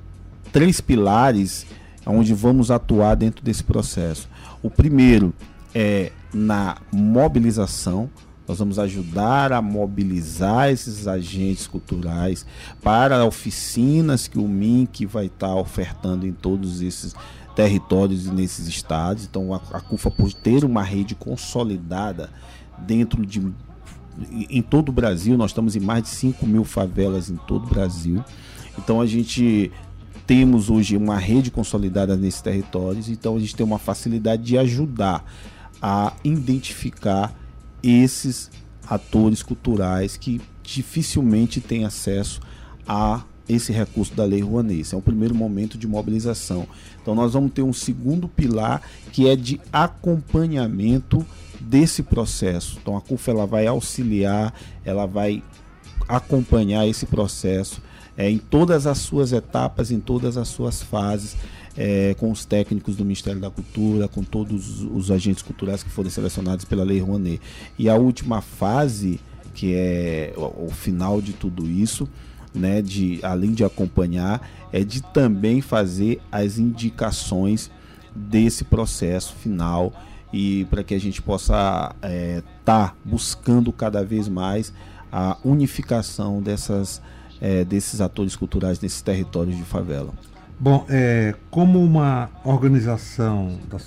três 0.52 0.80
pilares 0.80 1.64
onde 2.04 2.34
vamos 2.34 2.70
atuar 2.70 3.14
dentro 3.14 3.42
desse 3.44 3.62
processo. 3.64 4.28
O 4.62 4.68
primeiro 4.68 5.32
é 5.74 6.12
na 6.34 6.76
mobilização. 6.92 8.10
Nós 8.52 8.58
vamos 8.58 8.78
ajudar 8.78 9.50
a 9.50 9.62
mobilizar 9.62 10.68
esses 10.68 11.08
agentes 11.08 11.66
culturais 11.66 12.44
para 12.82 13.24
oficinas 13.24 14.28
que 14.28 14.38
o 14.38 14.46
MINC 14.46 15.06
vai 15.06 15.24
estar 15.24 15.54
ofertando 15.54 16.26
em 16.26 16.32
todos 16.32 16.82
esses 16.82 17.14
territórios 17.56 18.26
e 18.26 18.30
nesses 18.30 18.68
estados. 18.68 19.24
Então 19.24 19.54
a, 19.54 19.56
a 19.72 19.80
CUFA, 19.80 20.10
por 20.10 20.30
ter 20.34 20.66
uma 20.66 20.82
rede 20.82 21.14
consolidada 21.14 22.28
dentro 22.76 23.24
de. 23.24 23.42
Em 24.30 24.60
todo 24.60 24.90
o 24.90 24.92
Brasil, 24.92 25.38
nós 25.38 25.52
estamos 25.52 25.74
em 25.74 25.80
mais 25.80 26.02
de 26.02 26.10
5 26.10 26.46
mil 26.46 26.64
favelas 26.64 27.30
em 27.30 27.36
todo 27.36 27.64
o 27.64 27.68
Brasil. 27.68 28.22
Então 28.78 29.00
a 29.00 29.06
gente 29.06 29.72
temos 30.26 30.68
hoje 30.68 30.94
uma 30.94 31.16
rede 31.16 31.50
consolidada 31.50 32.18
nesses 32.18 32.42
territórios, 32.42 33.08
então 33.08 33.34
a 33.34 33.40
gente 33.40 33.56
tem 33.56 33.64
uma 33.64 33.78
facilidade 33.78 34.42
de 34.42 34.58
ajudar 34.58 35.24
a 35.80 36.12
identificar 36.22 37.34
esses 37.82 38.50
atores 38.88 39.42
culturais 39.42 40.16
que 40.16 40.40
dificilmente 40.62 41.60
têm 41.60 41.84
acesso 41.84 42.40
a 42.86 43.22
esse 43.48 43.72
recurso 43.72 44.14
da 44.14 44.24
Lei 44.24 44.40
Rouanet. 44.40 44.80
Esse 44.80 44.94
é 44.94 44.98
o 44.98 45.02
primeiro 45.02 45.34
momento 45.34 45.76
de 45.76 45.86
mobilização. 45.86 46.66
Então 47.00 47.14
nós 47.14 47.32
vamos 47.32 47.52
ter 47.52 47.62
um 47.62 47.72
segundo 47.72 48.28
pilar 48.28 48.82
que 49.12 49.28
é 49.28 49.36
de 49.36 49.60
acompanhamento 49.72 51.26
desse 51.60 52.02
processo. 52.02 52.78
Então 52.80 52.96
a 52.96 53.00
CUF 53.00 53.30
ela 53.30 53.46
vai 53.46 53.66
auxiliar, 53.66 54.54
ela 54.84 55.06
vai 55.06 55.42
acompanhar 56.08 56.86
esse 56.86 57.06
processo 57.06 57.82
é, 58.16 58.30
em 58.30 58.38
todas 58.38 58.86
as 58.86 58.98
suas 58.98 59.32
etapas, 59.32 59.90
em 59.90 60.00
todas 60.00 60.36
as 60.36 60.48
suas 60.48 60.82
fases, 60.82 61.36
é, 61.76 62.14
com 62.18 62.30
os 62.30 62.44
técnicos 62.44 62.96
do 62.96 63.04
Ministério 63.04 63.40
da 63.40 63.50
Cultura, 63.50 64.08
com 64.08 64.22
todos 64.22 64.82
os 64.82 65.10
agentes 65.10 65.42
culturais 65.42 65.82
que 65.82 65.90
foram 65.90 66.10
selecionados 66.10 66.64
pela 66.64 66.84
Lei 66.84 67.00
Rouanet. 67.00 67.40
E 67.78 67.88
a 67.88 67.94
última 67.94 68.40
fase, 68.40 69.20
que 69.54 69.74
é 69.74 70.34
o, 70.36 70.66
o 70.66 70.70
final 70.70 71.20
de 71.20 71.32
tudo 71.32 71.68
isso, 71.68 72.08
né, 72.54 72.82
de 72.82 73.18
além 73.22 73.52
de 73.52 73.64
acompanhar, 73.64 74.46
é 74.72 74.84
de 74.84 75.02
também 75.02 75.60
fazer 75.60 76.20
as 76.30 76.58
indicações 76.58 77.70
desse 78.14 78.64
processo 78.64 79.34
final 79.34 79.92
e 80.32 80.66
para 80.66 80.82
que 80.82 80.94
a 80.94 81.00
gente 81.00 81.20
possa 81.20 81.94
estar 81.94 81.96
é, 82.02 82.42
tá 82.64 82.94
buscando 83.04 83.72
cada 83.72 84.04
vez 84.04 84.28
mais 84.28 84.72
a 85.10 85.36
unificação 85.44 86.42
dessas 86.42 87.02
é, 87.40 87.64
desses 87.64 88.00
atores 88.00 88.36
culturais 88.36 88.80
nesses 88.80 89.02
territórios 89.02 89.56
de 89.56 89.64
favela. 89.64 90.12
Bom, 90.62 90.86
é, 90.88 91.34
como 91.50 91.82
uma 91.82 92.30
organização 92.44 93.58
da 93.68 93.80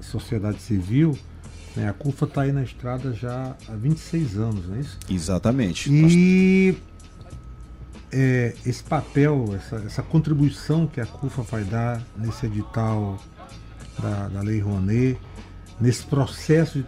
sociedade 0.00 0.62
civil, 0.62 1.14
né, 1.76 1.90
a 1.90 1.92
CUFA 1.92 2.24
está 2.24 2.40
aí 2.40 2.52
na 2.52 2.62
estrada 2.62 3.12
já 3.12 3.54
há 3.68 3.72
26 3.72 4.38
anos, 4.38 4.66
não 4.66 4.76
é 4.76 4.80
isso? 4.80 4.98
Exatamente. 5.10 5.92
E 5.92 6.74
é, 8.10 8.54
esse 8.64 8.82
papel, 8.82 9.54
essa, 9.54 9.76
essa, 9.84 10.02
contribuição 10.02 10.86
que 10.86 11.02
a 11.02 11.04
CUFA 11.04 11.42
vai 11.42 11.64
dar 11.64 12.02
nesse 12.16 12.46
edital 12.46 13.18
da, 14.00 14.28
da 14.28 14.40
Lei 14.40 14.58
Rouanet, 14.58 15.18
nesse 15.82 16.04
processo 16.04 16.78
de 16.78 16.86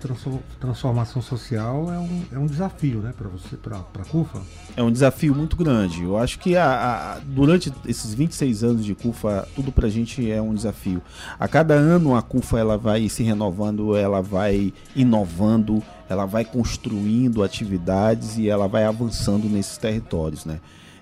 transformação 0.60 1.20
social 1.20 1.92
é 1.92 1.98
um, 1.98 2.22
é 2.30 2.38
um 2.38 2.46
desafio, 2.46 3.00
né, 3.00 3.12
para 3.16 3.28
você, 3.28 3.56
para 3.56 3.78
a 3.78 4.04
CUFA? 4.04 4.40
É 4.76 4.82
um 4.84 4.92
desafio 4.92 5.34
muito 5.34 5.56
grande. 5.56 6.04
Eu 6.04 6.16
acho 6.16 6.38
que 6.38 6.56
a, 6.56 7.16
a, 7.16 7.18
durante 7.18 7.72
esses 7.88 8.14
26 8.14 8.62
anos 8.62 8.84
de 8.84 8.94
CUFA, 8.94 9.48
tudo 9.56 9.72
para 9.72 9.88
a 9.88 9.90
gente 9.90 10.30
é 10.30 10.40
um 10.40 10.54
desafio. 10.54 11.02
A 11.40 11.48
cada 11.48 11.74
ano 11.74 12.14
a 12.14 12.22
CUFA 12.22 12.60
ela 12.60 12.78
vai 12.78 13.08
se 13.08 13.24
renovando, 13.24 13.96
ela 13.96 14.22
vai 14.22 14.72
inovando, 14.94 15.82
ela 16.08 16.24
vai 16.24 16.44
construindo 16.44 17.42
atividades 17.42 18.38
e 18.38 18.48
ela 18.48 18.68
vai 18.68 18.84
avançando 18.84 19.48
nesses 19.48 19.76
territórios, 19.76 20.44
né? 20.44 20.60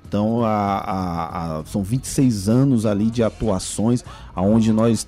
Então, 0.08 0.42
a, 0.44 1.58
a, 1.58 1.64
são 1.66 1.82
26 1.82 2.48
anos 2.48 2.86
ali 2.86 3.10
de 3.10 3.22
atuações, 3.22 4.02
aonde 4.34 4.72
nós 4.72 5.06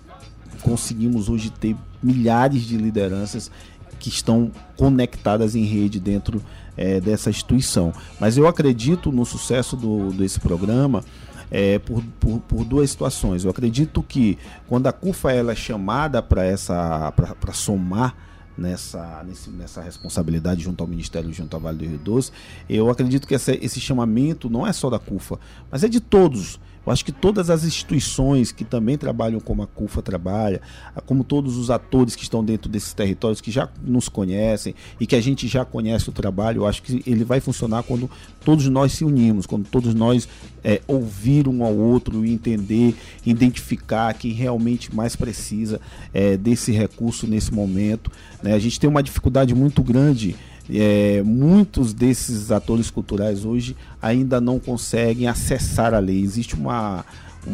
conseguimos 0.63 1.29
hoje 1.29 1.51
ter 1.51 1.77
milhares 2.05 2.63
de 2.63 2.77
lideranças 2.77 3.51
que 3.99 4.09
estão 4.09 4.53
conectadas 4.77 5.55
em 5.57 5.65
rede 5.65 5.99
dentro 5.99 6.43
é, 6.77 7.01
dessa 7.01 7.31
instituição. 7.31 7.93
Mas 8.21 8.37
eu 8.37 8.47
acredito 8.47 9.11
no 9.11 9.25
sucesso 9.25 9.77
do, 9.77 10.11
desse 10.13 10.39
programa 10.39 11.03
é, 11.51 11.79
por, 11.79 12.03
por, 12.21 12.41
por, 12.41 12.65
duas 12.65 12.91
situações. 12.91 13.45
Eu 13.45 13.51
acredito 13.51 14.03
que 14.03 14.39
quando 14.69 14.87
a 14.89 14.93
CUFA 14.93 15.33
ela 15.33 15.53
é 15.53 15.55
chamada 15.55 16.23
para 16.23 16.45
essa 16.45 17.13
para 17.13 17.53
somar 17.53 18.15
nessa, 18.57 19.25
nessa 19.53 19.81
responsabilidade 19.81 20.63
junto 20.63 20.83
ao 20.83 20.89
Ministério, 20.89 21.33
junto 21.33 21.55
ao 21.55 21.61
Vale 21.61 21.79
do 21.79 21.85
Rio 21.85 21.99
Doce, 21.99 22.33
eu 22.69 22.91
acredito 22.91 23.27
que 23.27 23.35
essa, 23.35 23.53
esse 23.53 23.81
chamamento 23.81 24.49
não 24.51 24.67
é 24.67 24.73
só 24.73 24.91
da 24.91 24.99
CUFA, 24.99 25.39
mas 25.71 25.83
é 25.85 25.89
de 25.89 26.01
todos. 26.01 26.61
Eu 26.87 26.93
acho 26.93 27.05
que 27.05 27.13
todas 27.13 27.51
as 27.51 27.65
instituições 27.65 28.53
que 28.53 28.65
também 28.65 28.99
trabalham 28.99 29.41
como 29.41 29.63
a 29.63 29.67
CUFA 29.67 30.03
trabalha, 30.03 30.61
como 31.07 31.25
todos 31.25 31.57
os 31.57 31.71
atores 31.71 32.15
que 32.15 32.23
estão 32.23 32.45
dentro 32.45 32.69
desses 32.69 32.93
territórios 32.93 33.41
que 33.41 33.51
já 33.51 33.69
nos 33.83 34.09
conhecem 34.09 34.75
e 35.01 35.07
que 35.07 35.17
a 35.17 35.21
gente 35.21 35.49
já 35.49 35.65
conhece 35.65 36.09
o 36.09 36.13
trabalho, 36.13 36.63
eu 36.63 36.67
acho 36.67 36.83
que 36.83 37.03
ele 37.07 37.25
vai 37.25 37.41
funcionar 37.41 37.83
quando 37.83 38.11
todos 38.45 38.69
nós 38.69 38.93
se 38.93 39.05
unimos, 39.05 39.47
quando 39.47 39.67
todos 39.69 39.95
nós 39.95 40.29
é, 40.63 40.81
ouvir 40.87 41.49
um 41.49 41.65
ao 41.65 41.75
outro 41.75 42.25
e 42.25 42.33
entender, 42.33 42.95
identificar 43.25 44.13
quem 44.15 44.33
realmente 44.33 44.95
mais 44.95 45.17
precisa 45.17 45.81
é, 46.13 46.37
desse 46.37 46.73
recurso 46.73 47.27
nesse 47.27 47.53
momento. 47.53 48.11
Né? 48.43 48.55
A 48.55 48.59
gente 48.59 48.79
tem 48.79 48.89
uma 48.89 49.03
dificuldade 49.03 49.55
muito 49.55 49.83
grande 49.83 50.37
é, 50.71 51.23
muitos 51.23 51.93
desses 51.93 52.51
atores 52.51 52.91
culturais 52.91 53.45
hoje 53.45 53.77
ainda 54.01 54.41
não 54.41 54.59
conseguem 54.59 55.27
acessar 55.27 55.93
a 55.95 55.99
lei. 55.99 56.23
Existe 56.23 56.55
uma, 56.55 57.05
um, 57.47 57.51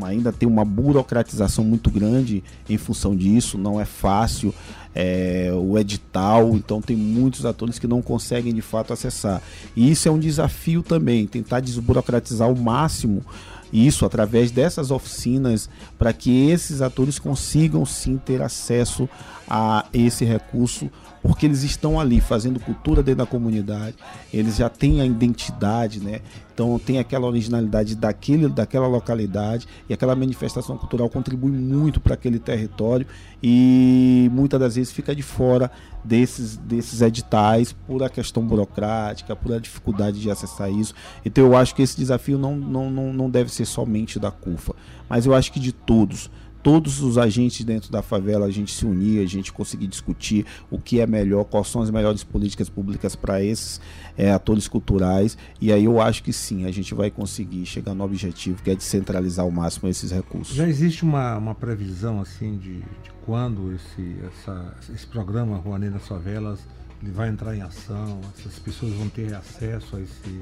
um, 0.00 0.04
ainda 0.04 0.32
tem 0.32 0.48
uma 0.48 0.64
burocratização 0.64 1.64
muito 1.64 1.90
grande 1.90 2.42
em 2.68 2.78
função 2.78 3.16
disso, 3.16 3.58
não 3.58 3.80
é 3.80 3.84
fácil 3.84 4.54
é, 4.94 5.50
o 5.54 5.78
edital, 5.78 6.50
então 6.54 6.80
tem 6.80 6.96
muitos 6.96 7.46
atores 7.46 7.78
que 7.78 7.86
não 7.86 8.02
conseguem 8.02 8.54
de 8.54 8.62
fato 8.62 8.92
acessar. 8.92 9.42
E 9.74 9.90
isso 9.90 10.08
é 10.08 10.10
um 10.10 10.18
desafio 10.18 10.82
também, 10.82 11.26
tentar 11.26 11.60
desburocratizar 11.60 12.48
ao 12.48 12.54
máximo 12.54 13.24
isso 13.72 14.04
através 14.04 14.50
dessas 14.50 14.90
oficinas 14.90 15.68
para 15.98 16.12
que 16.12 16.50
esses 16.50 16.82
atores 16.82 17.18
consigam 17.18 17.86
sim 17.86 18.18
ter 18.18 18.42
acesso 18.42 19.08
a 19.48 19.86
esse 19.94 20.24
recurso 20.24 20.90
porque 21.22 21.46
eles 21.46 21.62
estão 21.62 22.00
ali 22.00 22.20
fazendo 22.20 22.58
cultura 22.58 23.02
dentro 23.02 23.18
da 23.18 23.26
comunidade, 23.26 23.94
eles 24.32 24.56
já 24.56 24.68
têm 24.68 25.00
a 25.00 25.06
identidade, 25.06 26.00
né? 26.00 26.20
Então 26.52 26.78
tem 26.78 26.98
aquela 26.98 27.26
originalidade 27.26 27.94
daquele, 27.94 28.48
daquela 28.48 28.86
localidade 28.86 29.66
e 29.88 29.94
aquela 29.94 30.14
manifestação 30.14 30.76
cultural 30.76 31.08
contribui 31.08 31.52
muito 31.52 32.00
para 32.00 32.14
aquele 32.14 32.38
território 32.38 33.06
e 33.42 34.28
muitas 34.32 34.60
das 34.60 34.74
vezes 34.74 34.92
fica 34.92 35.14
de 35.14 35.22
fora 35.22 35.70
desses, 36.04 36.56
desses 36.56 37.00
editais 37.00 37.72
por 37.72 38.02
a 38.02 38.08
questão 38.08 38.44
burocrática, 38.44 39.34
por 39.34 39.54
a 39.54 39.58
dificuldade 39.58 40.20
de 40.20 40.30
acessar 40.30 40.70
isso. 40.70 40.94
Então 41.24 41.44
eu 41.44 41.56
acho 41.56 41.74
que 41.74 41.82
esse 41.82 41.96
desafio 41.96 42.38
não, 42.38 42.56
não, 42.56 42.90
não, 42.90 43.12
não 43.12 43.30
deve 43.30 43.50
ser 43.50 43.64
somente 43.64 44.18
da 44.18 44.30
CUFA, 44.30 44.74
mas 45.08 45.24
eu 45.24 45.34
acho 45.34 45.52
que 45.52 45.60
de 45.60 45.72
todos 45.72 46.30
todos 46.62 47.00
os 47.02 47.18
agentes 47.18 47.64
dentro 47.64 47.90
da 47.90 48.02
favela 48.02 48.46
a 48.46 48.50
gente 48.50 48.72
se 48.72 48.86
unir, 48.86 49.22
a 49.22 49.28
gente 49.28 49.52
conseguir 49.52 49.86
discutir 49.86 50.46
o 50.70 50.78
que 50.78 51.00
é 51.00 51.06
melhor, 51.06 51.44
quais 51.44 51.68
são 51.68 51.82
as 51.82 51.90
melhores 51.90 52.22
políticas 52.22 52.68
públicas 52.68 53.16
para 53.16 53.42
esses 53.42 53.80
é, 54.16 54.30
atores 54.30 54.68
culturais. 54.68 55.36
E 55.60 55.72
aí 55.72 55.84
eu 55.84 56.00
acho 56.00 56.22
que 56.22 56.32
sim, 56.32 56.64
a 56.64 56.70
gente 56.70 56.94
vai 56.94 57.10
conseguir 57.10 57.66
chegar 57.66 57.94
no 57.94 58.04
objetivo 58.04 58.62
que 58.62 58.70
é 58.70 58.74
descentralizar 58.74 59.44
ao 59.44 59.50
máximo 59.50 59.88
esses 59.88 60.10
recursos. 60.10 60.54
Já 60.54 60.68
existe 60.68 61.02
uma, 61.02 61.36
uma 61.36 61.54
previsão 61.54 62.20
assim 62.20 62.56
de, 62.56 62.78
de 62.78 63.10
quando 63.24 63.72
esse, 63.72 64.16
essa, 64.26 64.74
esse 64.94 65.06
programa 65.06 65.56
Rouanet 65.56 65.92
nas 65.92 66.06
Favelas 66.06 66.60
ele 67.02 67.10
vai 67.10 67.28
entrar 67.28 67.56
em 67.56 67.62
ação, 67.62 68.20
essas 68.38 68.58
pessoas 68.60 68.92
vão 68.92 69.08
ter 69.08 69.34
acesso 69.34 69.96
a 69.96 70.00
esse, 70.00 70.40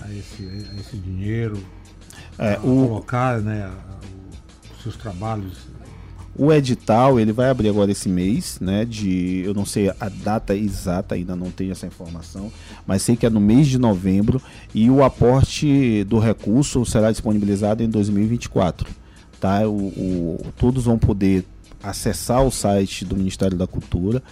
a 0.00 0.12
esse, 0.12 0.68
a 0.72 0.80
esse 0.80 0.96
dinheiro, 0.96 1.62
é, 2.38 2.58
o... 2.58 2.88
colocar 2.88 3.40
né, 3.40 3.70
seus 4.86 4.96
trabalhos? 4.96 5.54
O 6.38 6.52
edital 6.52 7.18
ele 7.18 7.32
vai 7.32 7.48
abrir 7.48 7.70
agora 7.70 7.90
esse 7.90 8.08
mês, 8.08 8.58
né? 8.60 8.84
De 8.84 9.42
eu 9.44 9.54
não 9.54 9.64
sei 9.64 9.88
a 9.88 10.08
data 10.08 10.54
exata, 10.54 11.14
ainda 11.14 11.34
não 11.34 11.50
tenho 11.50 11.72
essa 11.72 11.86
informação, 11.86 12.52
mas 12.86 13.02
sei 13.02 13.16
que 13.16 13.24
é 13.24 13.30
no 13.30 13.40
mês 13.40 13.66
de 13.66 13.78
novembro 13.78 14.40
e 14.74 14.90
o 14.90 15.02
aporte 15.02 16.04
do 16.04 16.18
recurso 16.18 16.84
será 16.84 17.10
disponibilizado 17.10 17.82
em 17.82 17.88
2024, 17.88 18.86
tá? 19.40 19.66
O, 19.66 19.76
o 19.76 20.46
todos 20.58 20.84
vão 20.84 20.98
poder 20.98 21.44
acessar 21.82 22.44
o 22.44 22.50
site 22.50 23.04
do 23.04 23.16
Ministério 23.16 23.56
da 23.56 23.66
Cultura 23.66 24.22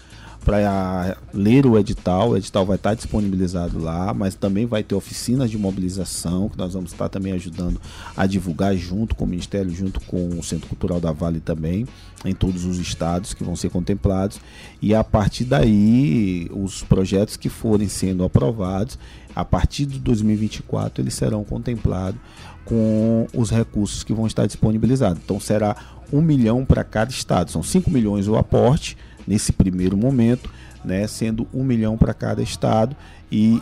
para 0.44 1.16
ler 1.33 1.66
o 1.66 1.78
edital. 1.78 2.30
O 2.30 2.37
edital 2.37 2.66
vai 2.66 2.76
estar 2.76 2.94
disponibilizado 2.94 3.78
lá, 3.78 4.12
mas 4.12 4.35
também 4.35 4.66
vai 4.66 4.83
ter 4.83 4.94
oficinas 4.94 5.50
de 5.50 5.57
mobilização 5.57 6.48
que 6.48 6.59
nós 6.59 6.74
vamos 6.74 6.92
estar 6.92 7.09
também 7.09 7.33
ajudando 7.33 7.80
a 8.16 8.26
divulgar 8.26 8.76
junto 8.76 9.14
com 9.14 9.24
o 9.24 9.28
Ministério, 9.28 9.70
junto 9.70 10.00
com 10.00 10.38
o 10.38 10.42
Centro 10.42 10.68
Cultural 10.68 11.00
da 11.00 11.12
Vale 11.12 11.40
também, 11.40 11.87
em 12.24 12.35
todos 12.35 12.64
os 12.64 12.78
estados 12.78 13.33
que 13.33 13.42
vão 13.42 13.57
ser 13.57 13.70
contemplados. 13.70 14.38
E 14.80 14.94
a 14.94 15.02
partir 15.02 15.44
daí, 15.44 16.48
os 16.52 16.83
projetos 16.83 17.37
que 17.37 17.48
forem 17.48 17.88
sendo 17.88 18.22
aprovados, 18.22 18.98
a 19.35 19.44
partir 19.44 19.87
de 19.87 19.98
2024, 19.98 21.02
eles 21.02 21.14
serão 21.14 21.42
contemplados 21.42 22.20
com 22.64 23.26
os 23.35 23.50
recursos 23.50 24.02
que 24.02 24.12
vão 24.12 24.26
estar 24.26 24.46
disponibilizados. 24.46 25.20
Então 25.22 25.40
será 25.40 25.76
um 26.12 26.20
milhão 26.20 26.64
para 26.64 26.85
cada 26.85 27.11
estado. 27.11 27.50
São 27.50 27.62
5 27.62 27.90
milhões 27.90 28.28
o 28.28 28.37
aporte 28.37 28.96
nesse 29.26 29.52
primeiro 29.52 29.96
momento, 29.96 30.50
né, 30.84 31.06
sendo 31.06 31.46
um 31.52 31.64
milhão 31.64 31.96
para 31.96 32.12
cada 32.12 32.42
estado 32.42 32.96
e 33.30 33.60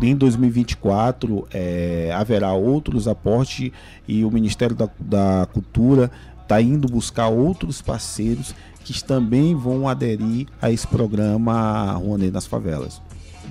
em 0.00 0.16
2024 0.16 1.46
é, 1.52 2.10
haverá 2.14 2.52
outros 2.52 3.06
aportes 3.06 3.70
e 4.08 4.24
o 4.24 4.30
Ministério 4.30 4.74
da, 4.74 4.88
da 4.98 5.46
Cultura 5.52 6.10
está 6.42 6.60
indo 6.60 6.88
buscar 6.88 7.28
outros 7.28 7.80
parceiros 7.80 8.54
que 8.84 9.02
também 9.04 9.54
vão 9.54 9.88
aderir 9.88 10.48
a 10.60 10.70
esse 10.70 10.86
programa 10.86 11.92
Rouanet 11.92 12.32
nas 12.32 12.46
Favelas. 12.46 13.00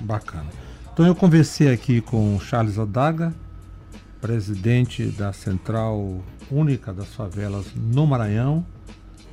Bacana. 0.00 0.46
Então 0.92 1.06
eu 1.06 1.14
conversei 1.14 1.72
aqui 1.72 2.00
com 2.00 2.38
Charles 2.38 2.78
Adaga, 2.78 3.32
presidente 4.20 5.06
da 5.06 5.32
Central 5.32 6.22
Única 6.50 6.92
das 6.92 7.08
Favelas 7.08 7.66
no 7.74 8.06
Maranhão, 8.06 8.64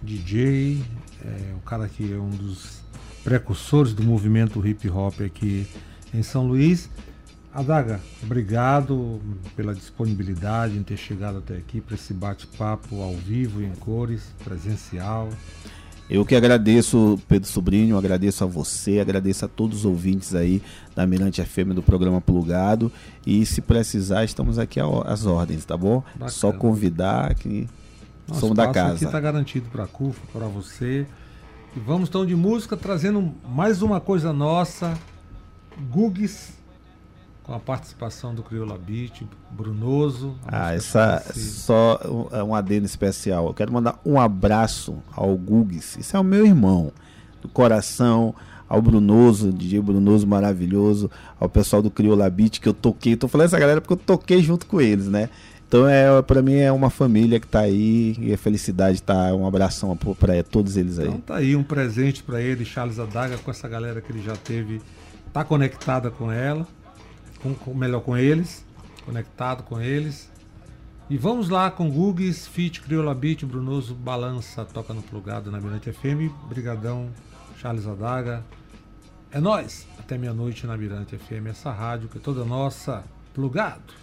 DJ, 0.02 0.82
é, 1.26 1.54
o 1.56 1.60
cara 1.62 1.88
que 1.88 2.14
é 2.14 2.18
um 2.18 2.30
dos 2.30 2.80
precursores 3.24 3.94
do 3.94 4.04
movimento 4.04 4.66
hip 4.66 4.90
hop 4.90 5.22
aqui 5.22 5.68
em 6.14 6.24
São 6.24 6.48
Luís. 6.48 6.90
Adaga, 7.54 8.00
obrigado 8.22 9.20
pela 9.56 9.74
disponibilidade 9.74 10.78
em 10.78 10.84
ter 10.84 10.98
chegado 10.98 11.40
até 11.40 11.58
aqui 11.58 11.82
para 11.82 11.96
esse 11.96 12.14
bate-papo 12.14 13.02
ao 13.02 13.16
vivo, 13.16 13.62
em 13.62 13.72
cores, 13.72 14.22
presencial. 14.44 15.30
Eu 16.10 16.26
que 16.26 16.36
agradeço, 16.36 17.20
Pedro 17.28 17.48
Sobrinho, 17.48 17.98
agradeço 17.98 18.44
a 18.44 18.48
você, 18.48 19.00
agradeço 19.00 19.46
a 19.46 19.48
todos 19.48 19.80
os 19.80 19.86
ouvintes 19.86 20.34
aí 20.34 20.62
da 20.96 21.06
Mirante 21.06 21.44
FM 21.44 21.74
do 21.76 21.84
programa 21.84 22.20
Plugado. 22.20 22.92
E 23.26 23.46
se 23.46 23.62
precisar, 23.62 24.24
estamos 24.24 24.58
aqui 24.58 24.80
às 25.06 25.26
ordens, 25.28 25.66
tá 25.66 25.78
bom? 25.78 26.04
Bacana. 26.14 26.30
Só 26.32 26.52
convidar 26.52 27.36
que 27.36 27.68
Nosso 28.30 28.42
somos 28.42 28.56
da 28.56 28.68
casa. 28.72 28.96
aqui 28.96 29.06
está 29.06 29.20
garantido 29.20 29.70
para 29.70 29.84
a 29.84 29.88
CUFA, 29.88 30.22
para 30.32 30.48
você. 30.48 31.06
E 31.76 31.80
vamos 31.80 32.10
então 32.10 32.26
de 32.26 32.36
música, 32.36 32.76
trazendo 32.76 33.34
mais 33.48 33.82
uma 33.82 34.00
coisa 34.00 34.34
nossa, 34.34 34.98
Gugues 35.92 36.60
com 37.50 37.56
a 37.56 37.60
participação 37.60 38.36
do 38.36 38.44
Crioula 38.44 38.78
Beat, 38.78 39.24
Brunoso. 39.50 40.36
Ah, 40.46 40.72
essa 40.72 41.24
só 41.34 42.00
um 42.46 42.54
adendo 42.54 42.86
especial. 42.86 43.48
Eu 43.48 43.54
quero 43.56 43.74
mandar 43.74 44.00
um 44.06 44.20
abraço 44.20 44.98
ao 45.16 45.36
Gugues. 45.36 45.98
Isso 45.98 46.16
é 46.16 46.20
o 46.20 46.24
meu 46.24 46.46
irmão, 46.46 46.92
do 47.42 47.50
coração, 47.50 48.36
ao 48.68 48.80
Brunoso, 48.80 49.52
DJ 49.52 49.82
Brunoso 49.82 50.28
maravilhoso, 50.28 51.10
ao 51.40 51.50
pessoal 51.50 51.82
do 51.82 51.90
Crioula 51.90 52.30
Beat 52.30 52.60
que 52.60 52.70
eu 52.70 52.74
toquei. 52.74 53.16
Tô 53.16 53.28
falando 53.28 53.48
essa 53.48 53.58
galera 53.58 53.82
porque 53.82 53.94
eu 53.94 53.98
toquei 53.98 54.44
junto 54.44 54.68
com 54.68 54.80
eles, 54.80 55.08
né? 55.08 55.28
Então 55.70 55.88
é 55.88 56.20
para 56.24 56.42
mim 56.42 56.56
é 56.56 56.72
uma 56.72 56.90
família 56.90 57.40
que 57.40 57.46
tá 57.46 57.60
aí 57.60 58.18
e 58.20 58.34
a 58.34 58.38
felicidade 58.38 59.04
tá 59.04 59.36
um 59.36 59.46
abração 59.46 59.96
para 59.96 60.44
todos 60.44 60.76
eles 60.76 60.98
aí. 60.98 61.08
Então 61.08 61.22
tá 61.22 61.36
aí 61.36 61.56
um 61.56 61.64
presente 61.64 62.24
para 62.24 62.42
ele, 62.42 62.66
Charles 62.66 62.98
Adaga 62.98 63.38
com 63.38 63.52
essa 63.52 63.70
galera 63.70 64.02
que 64.02 64.12
ele 64.12 64.22
já 64.22 64.36
teve, 64.36 64.82
tá 65.32 65.44
conectada 65.44 66.10
com 66.10 66.32
ela 66.32 66.68
com, 67.42 67.54
com, 67.54 67.74
melhor 67.74 68.02
com 68.02 68.18
eles, 68.18 68.66
conectado 69.06 69.64
com 69.64 69.80
eles. 69.82 70.30
E 71.10 71.18
vamos 71.18 71.50
lá 71.50 71.72
com 71.72 71.90
Gugues, 71.90 72.48
Fit, 72.48 72.82
Crioula 72.82 73.16
Beat, 73.16 73.44
Brunoso, 73.44 73.96
Balança, 73.96 74.64
toca 74.66 74.94
no 74.94 75.02
plugado 75.02 75.52
na 75.52 75.60
Mirante 75.60 75.92
FM. 75.92 76.32
Brigadão, 76.48 77.10
Charles 77.58 77.88
Adaga. 77.88 78.46
É 79.32 79.40
nós 79.40 79.88
até 79.98 80.18
meia-noite 80.18 80.68
na 80.68 80.78
Mirante 80.78 81.18
FM, 81.18 81.48
essa 81.50 81.72
rádio 81.72 82.10
que 82.10 82.18
é 82.18 82.22
toda 82.22 82.44
nossa, 82.46 83.04
plugado. 83.34 83.94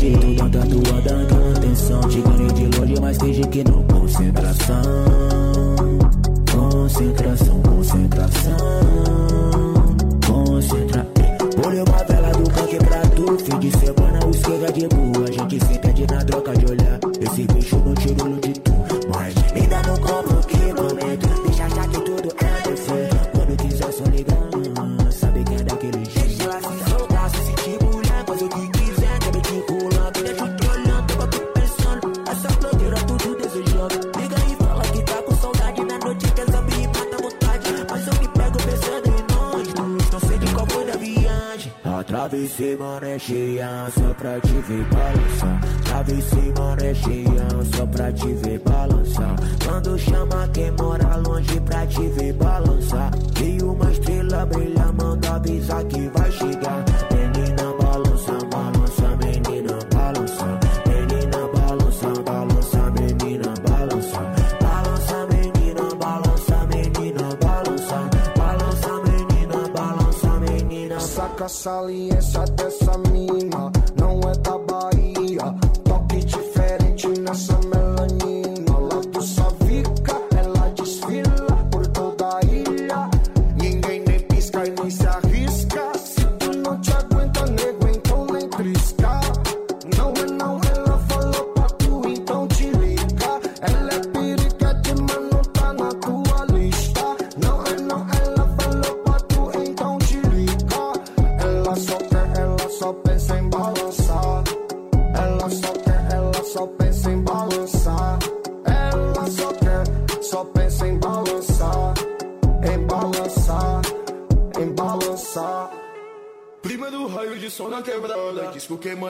Ofende. 0.00 0.36
Tudo 0.36 0.82
tua 0.82 1.00
dando 1.02 1.56
atenção. 1.56 2.00
Te 2.00 2.20
ganhei 2.22 2.52
de 2.52 2.78
longe, 2.78 2.94
mas 3.00 3.18
finge 3.18 3.42
que 3.42 3.64
não. 3.64 3.82
Concentração, 3.84 4.82
concentração, 6.50 7.62
concentração. 7.62 8.56
Concentra. 10.26 11.19
Atravessei 42.60 42.76
maré 42.76 43.18
cheia 43.18 43.88
só 43.90 44.14
pra 44.18 44.38
te 44.38 44.52
ver 44.52 44.84
balançar. 44.84 45.60
Atravessei 45.80 46.52
maré 46.58 46.94
cheia 46.94 47.48
só 47.74 47.86
pra 47.86 48.12
te 48.12 48.34
ver 48.34 48.58
balançar. 48.58 49.36
Quando 49.64 49.98
chama 49.98 50.46
quem 50.52 50.70
mora 50.72 51.16
longe 51.26 51.58
pra 51.60 51.86
te 51.86 52.06
ver 52.08 52.34
balançar. 52.34 53.10
E 53.42 53.62
uma 53.62 53.90
estrela 53.90 54.44
brilha, 54.44 54.92
manda 54.92 55.36
avisar 55.36 55.82
que 55.84 56.06
vai 56.10 56.30
chegar. 56.32 56.69
Saca 71.40 71.46
a 71.46 71.48
saliência 71.48 72.44
dessa 72.54 72.98
mina, 73.10 73.72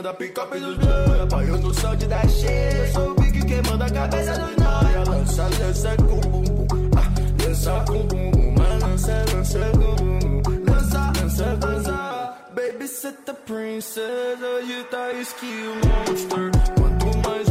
manda 0.01 0.15
pica 0.15 0.47
pelos 0.47 0.77
banda 0.79 1.27
Baiano 1.27 1.59
no 1.59 1.75
sound 1.75 2.07
da 2.07 2.27
cheia 2.27 2.93
Sou 2.93 3.11
o 3.11 3.15
Big 3.17 3.45
que 3.45 3.69
manda 3.69 3.85
a 3.85 3.91
cabeça 3.91 4.33
dos 4.33 4.57
noia 4.57 5.05
Lança, 5.07 5.43
lança 5.43 5.97
com 5.97 6.21
bum 6.21 6.43
bum 6.43 6.91
ah, 6.97 7.45
Lança 7.45 7.85
com 7.87 8.07
bum 8.07 8.31
bum 8.31 8.55
Mas 8.57 8.83
lança, 8.83 9.25
lança 9.35 9.59
com 9.73 9.97
bum 9.97 10.43
bum 10.43 10.73
Lança, 10.73 11.13
lança, 11.21 11.67
lança. 11.67 12.35
Baby 12.55 12.89
set 12.89 13.17
the 13.27 13.35
princess 13.35 14.41
Hoje 14.41 14.85
tá 14.91 15.13
skill 15.21 15.75
monster. 15.85 16.51
Quanto 16.79 17.29
mais 17.29 17.50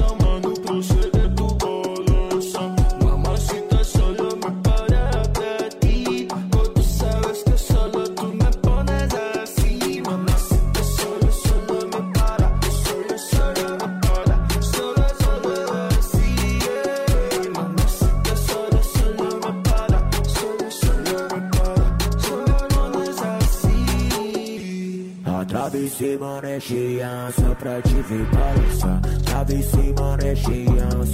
pra 27.60 27.82
te 27.82 28.02
ver 28.02 28.26
balançar. 28.32 29.02
Tava 29.26 29.54
em 29.54 29.62
cima, 29.62 30.18
né, 30.18 30.34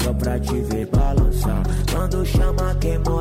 Só 0.02 0.14
pra 0.14 0.40
te 0.40 0.62
ver 0.62 0.88
balançar. 0.88 1.64
Quando 1.92 2.26
chama, 2.26 2.76
queimou. 2.80 3.15